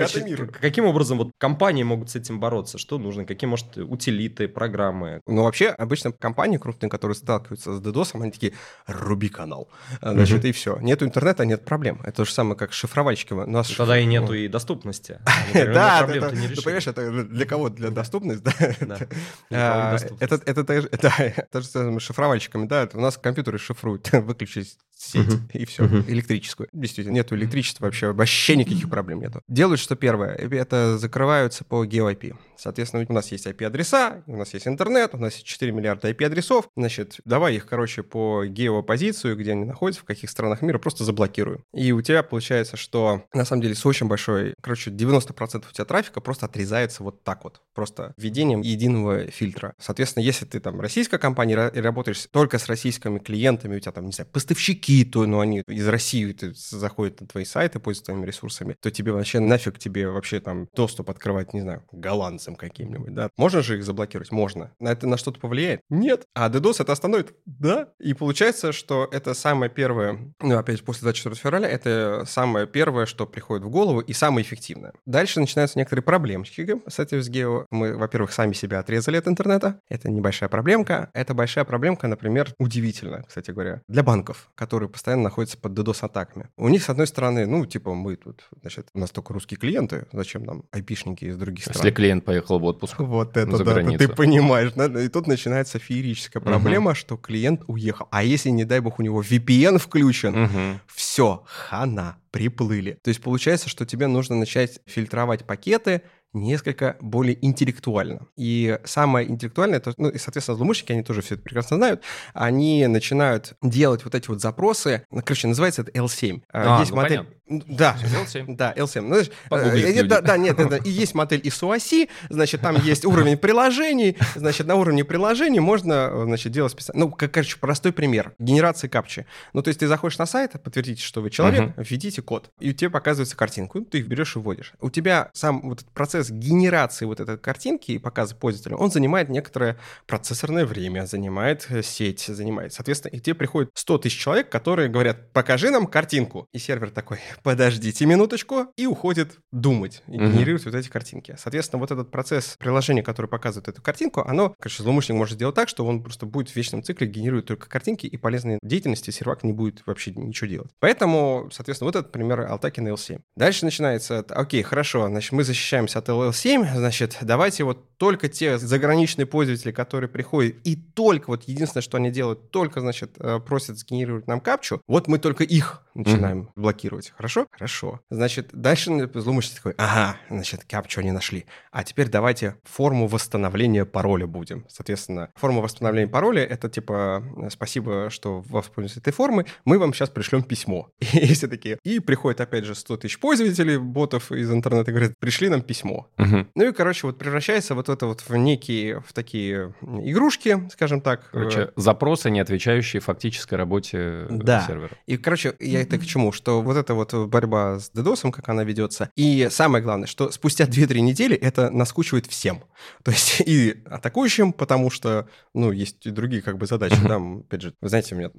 [0.60, 2.78] каким образом вот компании могут с этим бороться?
[2.78, 3.26] Что нужно?
[3.26, 5.22] Какие, может, утилиты, программы?
[5.26, 8.54] Ну, вообще, обычно компании крупные, которые сталкиваются с DDoS, они такие,
[8.86, 9.70] руби канал.
[10.02, 10.78] Значит, и все.
[10.80, 12.02] Нету интернета, нет проблем.
[12.04, 13.34] Это то же самое, как шифровальщики.
[13.78, 15.20] Тогда и нету и доступности.
[15.54, 16.20] Да, ты
[16.62, 17.70] понимаешь, это для кого?
[17.70, 18.43] Для доступности,
[18.82, 18.98] да?
[19.52, 25.28] А, это, это, это, то же самое шифровальщиками, да, у нас компьютеры шифруют, выключить сеть,
[25.28, 25.52] uh-huh.
[25.54, 26.10] и все, uh-huh.
[26.10, 26.70] электрическую.
[26.74, 29.41] Действительно, нету электричества вообще, вообще никаких проблем нету.
[29.48, 32.36] Делают, что первое, это закрываются по GeoIP.
[32.58, 36.70] Соответственно, у нас есть IP-адреса, у нас есть интернет, у нас есть 4 миллиарда IP-адресов.
[36.76, 41.64] Значит, давай их, короче, по геопозицию, где они находятся, в каких странах мира, просто заблокируем.
[41.74, 45.86] И у тебя получается, что на самом деле с очень большой, короче, 90% у тебя
[45.86, 49.74] трафика просто отрезается вот так вот, просто введением единого фильтра.
[49.80, 54.06] Соответственно, если ты там российская компания и работаешь только с российскими клиентами, у тебя там,
[54.06, 58.76] не знаю, поставщики, то, ну, они из России заходят на твои сайты, пользуются твоими ресурсами,
[58.82, 63.30] то тебе вообще нафиг тебе вообще там доступ открывать, не знаю, голландцы DDoS каким-нибудь, да.
[63.38, 64.32] Можно же их заблокировать?
[64.32, 64.72] Можно.
[64.80, 65.82] На это на что-то повлияет?
[65.90, 66.26] Нет.
[66.34, 67.36] А DDoS это остановит?
[67.46, 67.90] Да.
[68.00, 73.26] И получается, что это самое первое, ну, опять после 24 февраля, это самое первое, что
[73.26, 74.94] приходит в голову и самое эффективное.
[75.06, 76.48] Дальше начинаются некоторые проблемки
[76.88, 77.66] с этим с гео.
[77.72, 79.80] Мы, во-первых, сами себя отрезали от интернета.
[79.90, 81.10] Это небольшая проблемка.
[81.14, 86.49] Это большая проблемка, например, удивительно, кстати говоря, для банков, которые постоянно находятся под DDoS-атаками.
[86.57, 90.05] У них, с одной стороны, ну, типа, мы тут, значит, у нас только русские клиенты,
[90.11, 91.78] зачем нам айпишники из других стран?
[91.78, 92.99] Если клиент поехал в отпуск.
[92.99, 94.73] Вот это да, ты понимаешь.
[94.73, 94.86] Да?
[95.01, 98.07] И тут начинается феерическая проблема, что клиент уехал.
[98.11, 102.99] А если, не дай бог, у него VPN включен, все, хана, приплыли.
[103.01, 106.03] То есть получается, что тебе нужно начать фильтровать пакеты,
[106.42, 108.28] несколько более интеллектуально.
[108.36, 112.02] И самое интеллектуальное, то, ну и, соответственно, злоумышленники, они тоже все это прекрасно знают,
[112.34, 116.42] они начинают делать вот эти вот запросы, ну, короче, называется это L7.
[116.52, 117.18] А, есть ну, модель...
[117.18, 117.38] Понятно.
[117.50, 118.56] Да, L7.
[118.56, 119.02] Да, L7.
[119.02, 123.38] Ну, знаешь, э, да, да, нет, это, и есть модель ISO-оси, значит, там есть уровень
[123.38, 127.06] приложений, значит, на уровне приложений можно, значит, делать специально.
[127.06, 128.34] Ну, как, короче, простой пример.
[128.38, 129.26] Генерация капчи.
[129.54, 131.86] Ну, то есть ты заходишь на сайт, подтвердите, что вы человек, uh-huh.
[131.90, 134.74] введите код, и тебе показывается картинку, ты их берешь и вводишь.
[134.82, 139.30] У тебя сам вот этот процесс генерации вот этой картинки и показа пользователю, он занимает
[139.30, 142.73] некоторое процессорное время, занимает э, сеть, занимает.
[142.73, 146.47] Соответственно, и тебе приходит 100 тысяч человек, которые говорят, покажи нам картинку.
[146.53, 150.32] И сервер такой, подождите минуточку, и уходит думать, и uh-huh.
[150.32, 151.36] генерирует вот эти картинки.
[151.38, 155.69] Соответственно, вот этот процесс приложения, которое показывает эту картинку, оно, короче, злоумышленник может сделать так,
[155.69, 159.53] что он просто будет в вечном цикле генерирует только картинки, и полезной деятельности сервак не
[159.53, 160.71] будет вообще ничего делать.
[160.80, 163.21] Поэтому, соответственно, вот этот пример Altaki на L7.
[163.36, 169.26] Дальше начинается, окей, хорошо, значит, мы защищаемся от LL7, значит, давайте вот только те заграничные
[169.26, 174.28] пользователи, которые приходят, и только вот единственное, что они делают, только, значит, э, просят сгенерировать
[174.28, 176.51] нам капчу, вот мы только их начинаем mm-hmm.
[176.55, 177.12] блокировать.
[177.16, 177.47] Хорошо?
[177.51, 178.01] Хорошо.
[178.10, 181.45] Значит, дальше злоумышленник такой, ага, значит, капчу они нашли.
[181.72, 184.66] А теперь давайте форму восстановления пароля будем.
[184.70, 190.43] Соответственно, форма восстановления пароля— это типа, спасибо, что воспользовались этой формой, мы вам сейчас пришлем
[190.43, 190.89] письмо.
[190.99, 191.80] И все такие.
[191.84, 195.97] И приходит, опять же, 100 тысяч пользователей, ботов из интернета, говорят, пришли нам письмо.
[196.18, 196.48] Mm-hmm.
[196.56, 201.30] Ну и, короче, вот превращается вот это вот в некие, в такие игрушки, скажем так.
[201.32, 204.66] Короче, запросы, не отвечающие фактической работе э, да.
[204.66, 204.91] сервера.
[205.06, 206.32] И, короче, я это к чему?
[206.32, 210.66] Что вот эта вот борьба с DDoS, как она ведется, и самое главное, что спустя
[210.66, 212.64] 2-3 недели это наскучивает всем.
[213.04, 217.62] То есть и атакующим, потому что, ну, есть и другие как бы задачи, да, опять
[217.62, 218.30] же, вы знаете, у меня...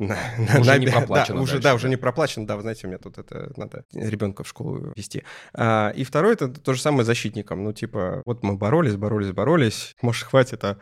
[0.59, 3.85] Уже не проплачено да, уже, не проплачено, да, вы знаете, у меня тут это надо
[3.93, 5.25] ребенка в школу вести.
[5.55, 7.05] А, и второе, это то же самое
[7.49, 7.65] защитникам.
[7.65, 10.79] Ну, типа, вот мы боролись, боролись, боролись, может, хватит, а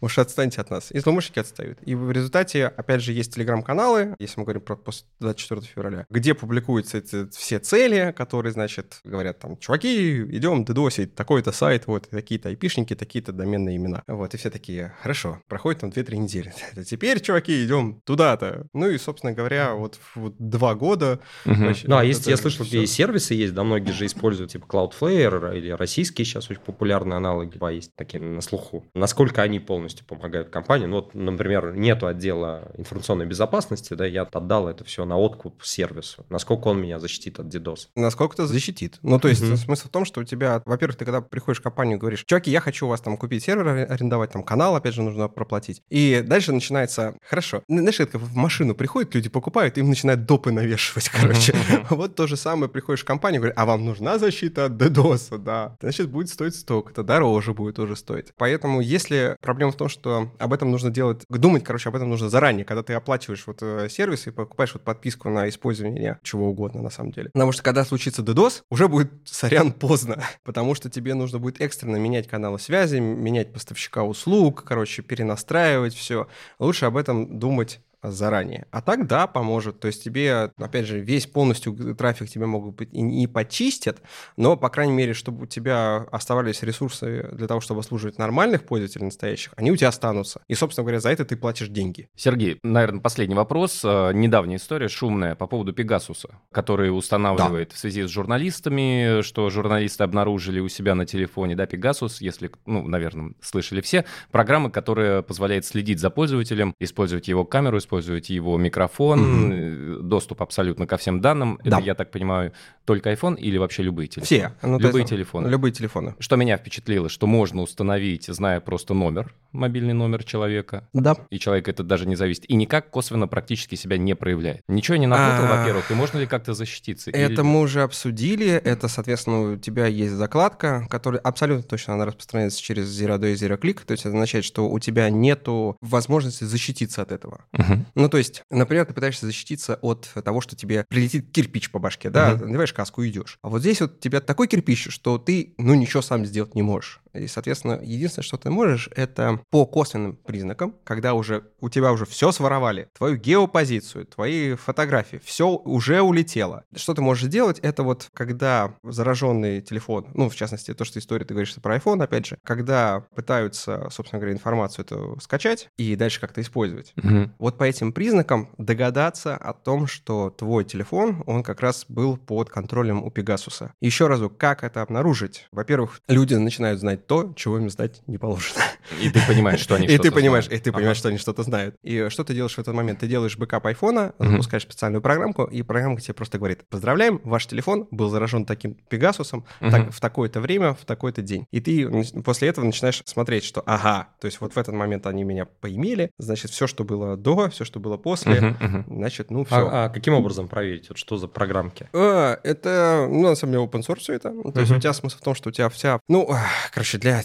[0.00, 0.92] может, отстаньте от нас.
[0.92, 1.78] И злоумышленники отстают.
[1.82, 6.34] И в результате, опять же, есть телеграм-каналы, если мы говорим про после 24 февраля, где
[6.34, 12.48] публикуются эти все цели, которые, значит, говорят там, чуваки, идем дедосить такой-то сайт, вот, такие-то
[12.48, 14.02] айпишники, такие-то доменные имена.
[14.06, 16.52] Вот, и все такие, хорошо, проходит там 2-3 недели.
[16.84, 18.66] Теперь, чуваки, идем туда-то.
[18.72, 21.20] Ну и, собственно говоря, вот, вот два года.
[21.44, 21.54] Угу.
[21.54, 22.82] Вообще, ну, а есть, я слышал, все.
[22.82, 27.58] и сервисы есть, да, многие же используют, типа Cloudflare или российские сейчас очень популярные аналоги,
[27.74, 28.84] есть такие на слуху.
[28.94, 30.86] Насколько они полностью помогают компании?
[30.86, 36.24] Ну, вот, например, нету отдела информационной безопасности, да, я отдал это все на откуп сервису.
[36.28, 37.88] Насколько он меня защитит от DDoS?
[37.94, 38.98] Насколько-то защитит.
[39.02, 39.56] Ну, то есть угу.
[39.56, 42.60] смысл в том, что у тебя, во-первых, ты когда приходишь в компанию, говоришь, чуваки, я
[42.60, 45.82] хочу у вас там купить сервер, арендовать там канал, опять же, нужно проплатить.
[45.90, 51.08] И дальше начинается, хорошо, знаешь, это в машину приходят люди, покупают, им начинают допы навешивать,
[51.20, 51.54] короче.
[51.90, 55.76] Вот то же самое, приходишь в компанию, говоришь, а вам нужна защита от DDoS, да.
[55.96, 58.34] Значит, будет стоить столько-то, дороже будет уже стоить.
[58.36, 62.28] Поэтому если проблема в том, что об этом нужно делать, думать, короче, об этом нужно
[62.28, 66.82] заранее, когда ты оплачиваешь вот э, сервис и покупаешь вот подписку на использование чего угодно
[66.82, 67.30] на самом деле.
[67.32, 71.96] Потому что когда случится DDoS, уже будет, сорян, поздно, потому что тебе нужно будет экстренно
[71.96, 76.28] менять каналы связи, менять поставщика услуг, короче, перенастраивать все.
[76.58, 77.80] Лучше об этом думать
[78.10, 78.66] заранее.
[78.70, 79.80] А так, да, поможет.
[79.80, 84.02] То есть тебе, опять же, весь полностью трафик тебе могут быть и не почистят,
[84.36, 89.06] но, по крайней мере, чтобы у тебя оставались ресурсы для того, чтобы служить нормальных пользователей
[89.06, 90.42] настоящих, они у тебя останутся.
[90.48, 92.08] И, собственно говоря, за это ты платишь деньги.
[92.16, 93.82] Сергей, наверное, последний вопрос.
[93.84, 97.74] Э, недавняя история шумная по поводу Пегасуса, который устанавливает да.
[97.74, 102.86] в связи с журналистами, что журналисты обнаружили у себя на телефоне, да, Пегасус, если, ну,
[102.86, 108.56] наверное, слышали все, программа, которая позволяет следить за пользователем, использовать его камеру, использовать использовать его
[108.58, 110.02] микрофон, mm-hmm.
[110.02, 111.58] доступ абсолютно ко всем данным.
[111.64, 111.78] Да.
[111.78, 112.52] Это, я так понимаю,
[112.84, 114.26] только iPhone или вообще любые телефоны?
[114.26, 114.52] Все.
[114.62, 115.48] Ну, любые есть, телефоны.
[115.48, 116.14] Любые телефоны.
[116.18, 120.88] Что меня впечатлило, что можно установить, зная просто номер, мобильный номер человека.
[120.92, 121.16] Да.
[121.30, 122.48] И человек это даже не зависит.
[122.48, 124.62] И никак косвенно практически себя не проявляет.
[124.68, 125.58] Ничего не напутал, а.
[125.58, 127.10] во-первых, и можно ли как-то защититься?
[127.10, 128.48] Это мы уже обсудили.
[128.50, 133.58] Это, соответственно, у тебя есть закладка, которая абсолютно точно она распространяется через Zero Day, Zero
[133.58, 133.84] Click.
[133.84, 137.44] То есть это означает, что у тебя нету возможности защититься от этого.
[137.52, 137.85] Угу.
[137.94, 142.10] Ну, то есть, например, ты пытаешься защититься от того, что тебе прилетит кирпич по башке,
[142.10, 142.46] да, угу.
[142.46, 143.38] надеваешь каску и идешь.
[143.42, 147.00] А вот здесь вот тебя такой кирпич, что ты, ну, ничего сам сделать не можешь.
[147.16, 152.04] И, соответственно, единственное, что ты можешь, это по косвенным признакам, когда уже у тебя уже
[152.04, 156.64] все своровали, твою геопозицию, твои фотографии, все уже улетело.
[156.74, 161.24] Что ты можешь сделать, это вот когда зараженный телефон, ну, в частности, то, что история,
[161.24, 166.20] ты говоришь про iPhone, опять же, когда пытаются, собственно говоря, информацию эту скачать и дальше
[166.20, 166.92] как-то использовать.
[166.96, 167.30] Угу.
[167.38, 172.50] Вот по этим признакам догадаться о том, что твой телефон, он как раз был под
[172.50, 173.72] контролем у Пегасуса.
[173.80, 175.48] Еще разу, как это обнаружить?
[175.52, 178.60] Во-первых, люди начинают знать то, чего им знать не положено.
[179.00, 181.76] И ты понимаешь, что они И ты понимаешь, и ты понимаешь, что они что-то знают.
[181.82, 183.00] И что ты делаешь в этот момент?
[183.00, 187.88] Ты делаешь бэкап айфона, запускаешь специальную программку, и программка тебе просто говорит, поздравляем, ваш телефон
[187.90, 191.46] был заражен таким Пегасусом в такое-то время, в такой-то день.
[191.50, 191.88] И ты
[192.22, 196.10] после этого начинаешь смотреть, что ага, то есть вот в этот момент они меня поимели,
[196.18, 199.56] значит, все, что было до, все, что было после, значит, ну все.
[199.56, 200.88] А, а каким образом проверить?
[200.88, 201.88] Вот что за программки?
[201.92, 204.32] А, это, ну, на самом деле, open source все это.
[204.52, 206.28] То есть у тебя смысл в том, что у тебя вся, ну,
[206.72, 207.22] короче, для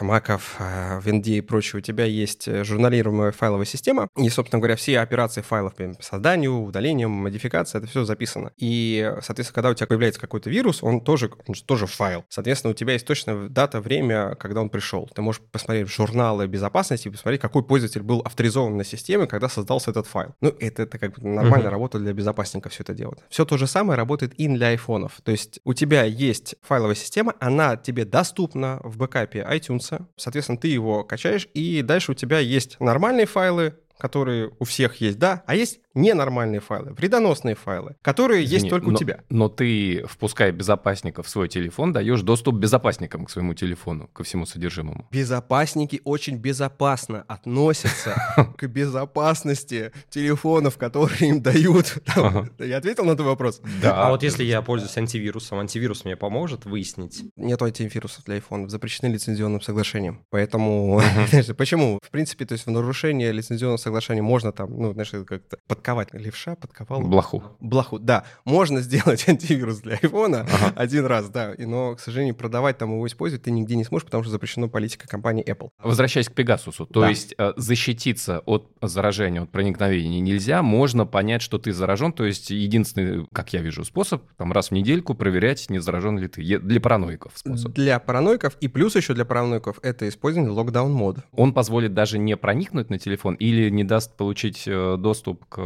[0.00, 0.56] маков,
[1.04, 5.74] винди и прочего, у тебя есть журналируемая файловая система, и, собственно говоря, все операции файлов
[5.74, 8.52] по созданию, удалению, модификации, это все записано.
[8.58, 12.24] И, соответственно, когда у тебя появляется какой-то вирус, он тоже, он тоже файл.
[12.28, 15.08] Соответственно, у тебя есть точно дата, время, когда он пришел.
[15.14, 19.48] Ты можешь посмотреть в журналы безопасности и посмотреть, какой пользователь был авторизован на системе, когда
[19.70, 20.34] создался этот файл.
[20.40, 21.70] Ну, это, это как бы нормальная uh-huh.
[21.70, 23.20] работа для безопасника все это делать.
[23.28, 25.20] Все то же самое работает и для айфонов.
[25.22, 30.68] То есть у тебя есть файловая система, она тебе доступна в бэкапе iTunes, соответственно, ты
[30.68, 35.54] его качаешь, и дальше у тебя есть нормальные файлы, которые у всех есть, да, а
[35.54, 39.20] есть ненормальные файлы, вредоносные файлы, которые Извини, есть только но, у тебя.
[39.28, 44.46] Но ты, впуская безопасника в свой телефон, даешь доступ безопасникам к своему телефону, ко всему
[44.46, 45.08] содержимому.
[45.10, 48.14] Безопасники очень безопасно относятся
[48.56, 51.98] к безопасности телефонов, которые им дают.
[52.58, 53.60] Я ответил на твой вопрос?
[53.82, 54.06] Да.
[54.06, 57.24] А вот если я пользуюсь антивирусом, антивирус мне поможет выяснить?
[57.36, 60.24] Нет антивирусов для iPhone, запрещены лицензионным соглашением.
[60.30, 61.00] Поэтому,
[61.56, 61.98] почему?
[62.02, 66.12] В принципе, то есть в нарушение лицензионного соглашения можно там, ну, знаешь, как-то подковать.
[66.12, 67.00] Левша подковал.
[67.00, 67.42] Блоху.
[67.60, 68.24] Блоху, да.
[68.44, 70.72] Можно сделать антивирус для айфона ага.
[70.76, 71.54] один раз, да.
[71.58, 75.08] Но, к сожалению, продавать там его использовать ты нигде не сможешь, потому что запрещено политика
[75.08, 75.70] компании Apple.
[75.82, 77.08] Возвращаясь к Пегасусу, то да.
[77.08, 82.50] есть э, защититься от заражения, от проникновения нельзя, можно понять, что ты заражен, то есть
[82.50, 86.58] единственный, как я вижу, способ, там раз в недельку проверять, не заражен ли ты.
[86.58, 87.72] Для параноиков способ.
[87.72, 91.18] Для параноиков и плюс еще для параноиков это использование локдаун мод.
[91.32, 95.60] Он позволит даже не проникнуть на телефон или не даст получить э, доступ к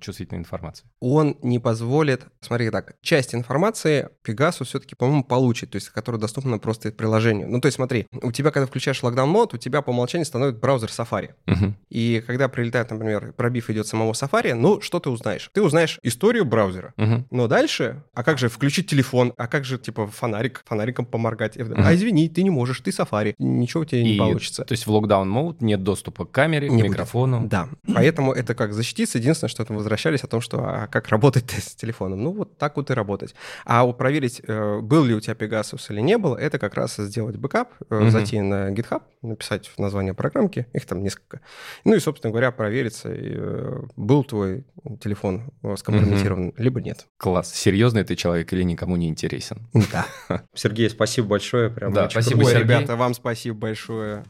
[0.00, 0.86] чувствительной информации?
[1.00, 2.26] Он не позволит...
[2.40, 7.48] Смотри так, часть информации Pegasus все-таки, по-моему, получит, то есть которая доступна просто приложению.
[7.48, 10.60] Ну, то есть смотри, у тебя, когда включаешь локдаун мод, у тебя по умолчанию становится
[10.60, 11.30] браузер Safari.
[11.46, 11.74] Угу.
[11.90, 15.50] И когда прилетает, например, пробив идет самого Safari, ну, что ты узнаешь?
[15.52, 16.94] Ты узнаешь историю браузера.
[16.96, 17.26] Угу.
[17.30, 19.32] Но дальше, а как же включить телефон?
[19.36, 21.56] А как же, типа, фонарик, фонариком поморгать?
[21.56, 21.74] Угу.
[21.76, 23.34] А извини, ты не можешь, ты Safari.
[23.38, 24.64] Ничего у тебя И, не получится.
[24.64, 27.40] То есть в lockdown mode нет доступа к камере, не к микрофону?
[27.40, 27.50] Будет.
[27.50, 27.68] Да.
[27.94, 29.18] Поэтому это как защититься.
[29.18, 32.22] Единственное, что это возвращались о том, что а как работать с телефоном.
[32.22, 33.34] Ну, вот так вот и работать.
[33.64, 37.36] А проверить, э, был ли у тебя Pegasus или не был, это как раз сделать
[37.36, 38.10] бэкап, mm-hmm.
[38.10, 41.40] зайти на GitHub, написать название программки, их там несколько.
[41.84, 44.64] Ну и, собственно говоря, провериться, э, был твой
[45.02, 46.62] телефон скомпрометирован, mm-hmm.
[46.62, 47.06] либо нет.
[47.16, 47.52] Класс.
[47.54, 49.68] Серьезный ты человек или никому не интересен?
[49.92, 50.06] Да.
[50.54, 51.70] Сергей, спасибо большое.
[51.70, 52.62] Прям да, спасибо, Сергей.
[52.62, 54.24] ребята, вам спасибо большое.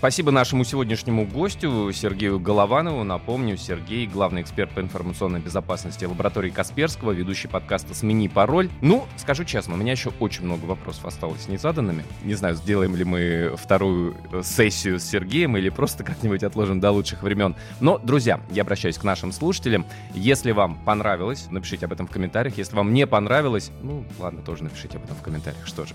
[0.00, 3.04] Спасибо нашему сегодняшнему гостю Сергею Голованову.
[3.04, 8.70] Напомню, Сергей– главный эксперт по информационной безопасности лаборатории Касперского, ведущий подкаста «Смени пароль».
[8.80, 12.04] Ну, скажу честно, у меня еще очень много вопросов осталось незаданными.
[12.24, 16.92] Не знаю, сделаем ли мы вторую э, сессию с Сергеем или просто как-нибудь отложим до
[16.92, 17.54] лучших времен.
[17.80, 19.84] Но, друзья, я обращаюсь к нашим слушателям.
[20.14, 22.56] Если вам понравилось, напишите об этом в комментариях.
[22.56, 25.94] Если вам не понравилось, ну, ладно, тоже напишите об этом в комментариях, что же.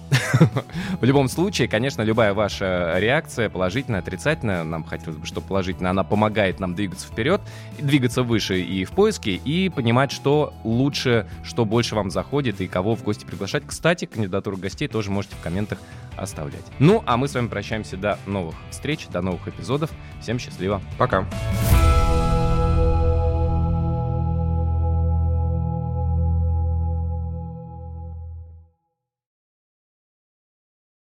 [1.01, 4.63] В любом случае, конечно, любая ваша реакция положительная положительная, отрицательная.
[4.63, 5.91] Нам хотелось бы, чтобы положительная.
[5.91, 7.41] Она помогает нам двигаться вперед,
[7.77, 12.95] двигаться выше и в поиске, и понимать, что лучше, что больше вам заходит и кого
[12.95, 13.63] в гости приглашать.
[13.65, 15.79] Кстати, кандидатуру гостей тоже можете в комментах
[16.17, 16.65] оставлять.
[16.79, 19.91] Ну, а мы с вами прощаемся до новых встреч, до новых эпизодов.
[20.21, 20.81] Всем счастливо.
[20.97, 21.25] Пока.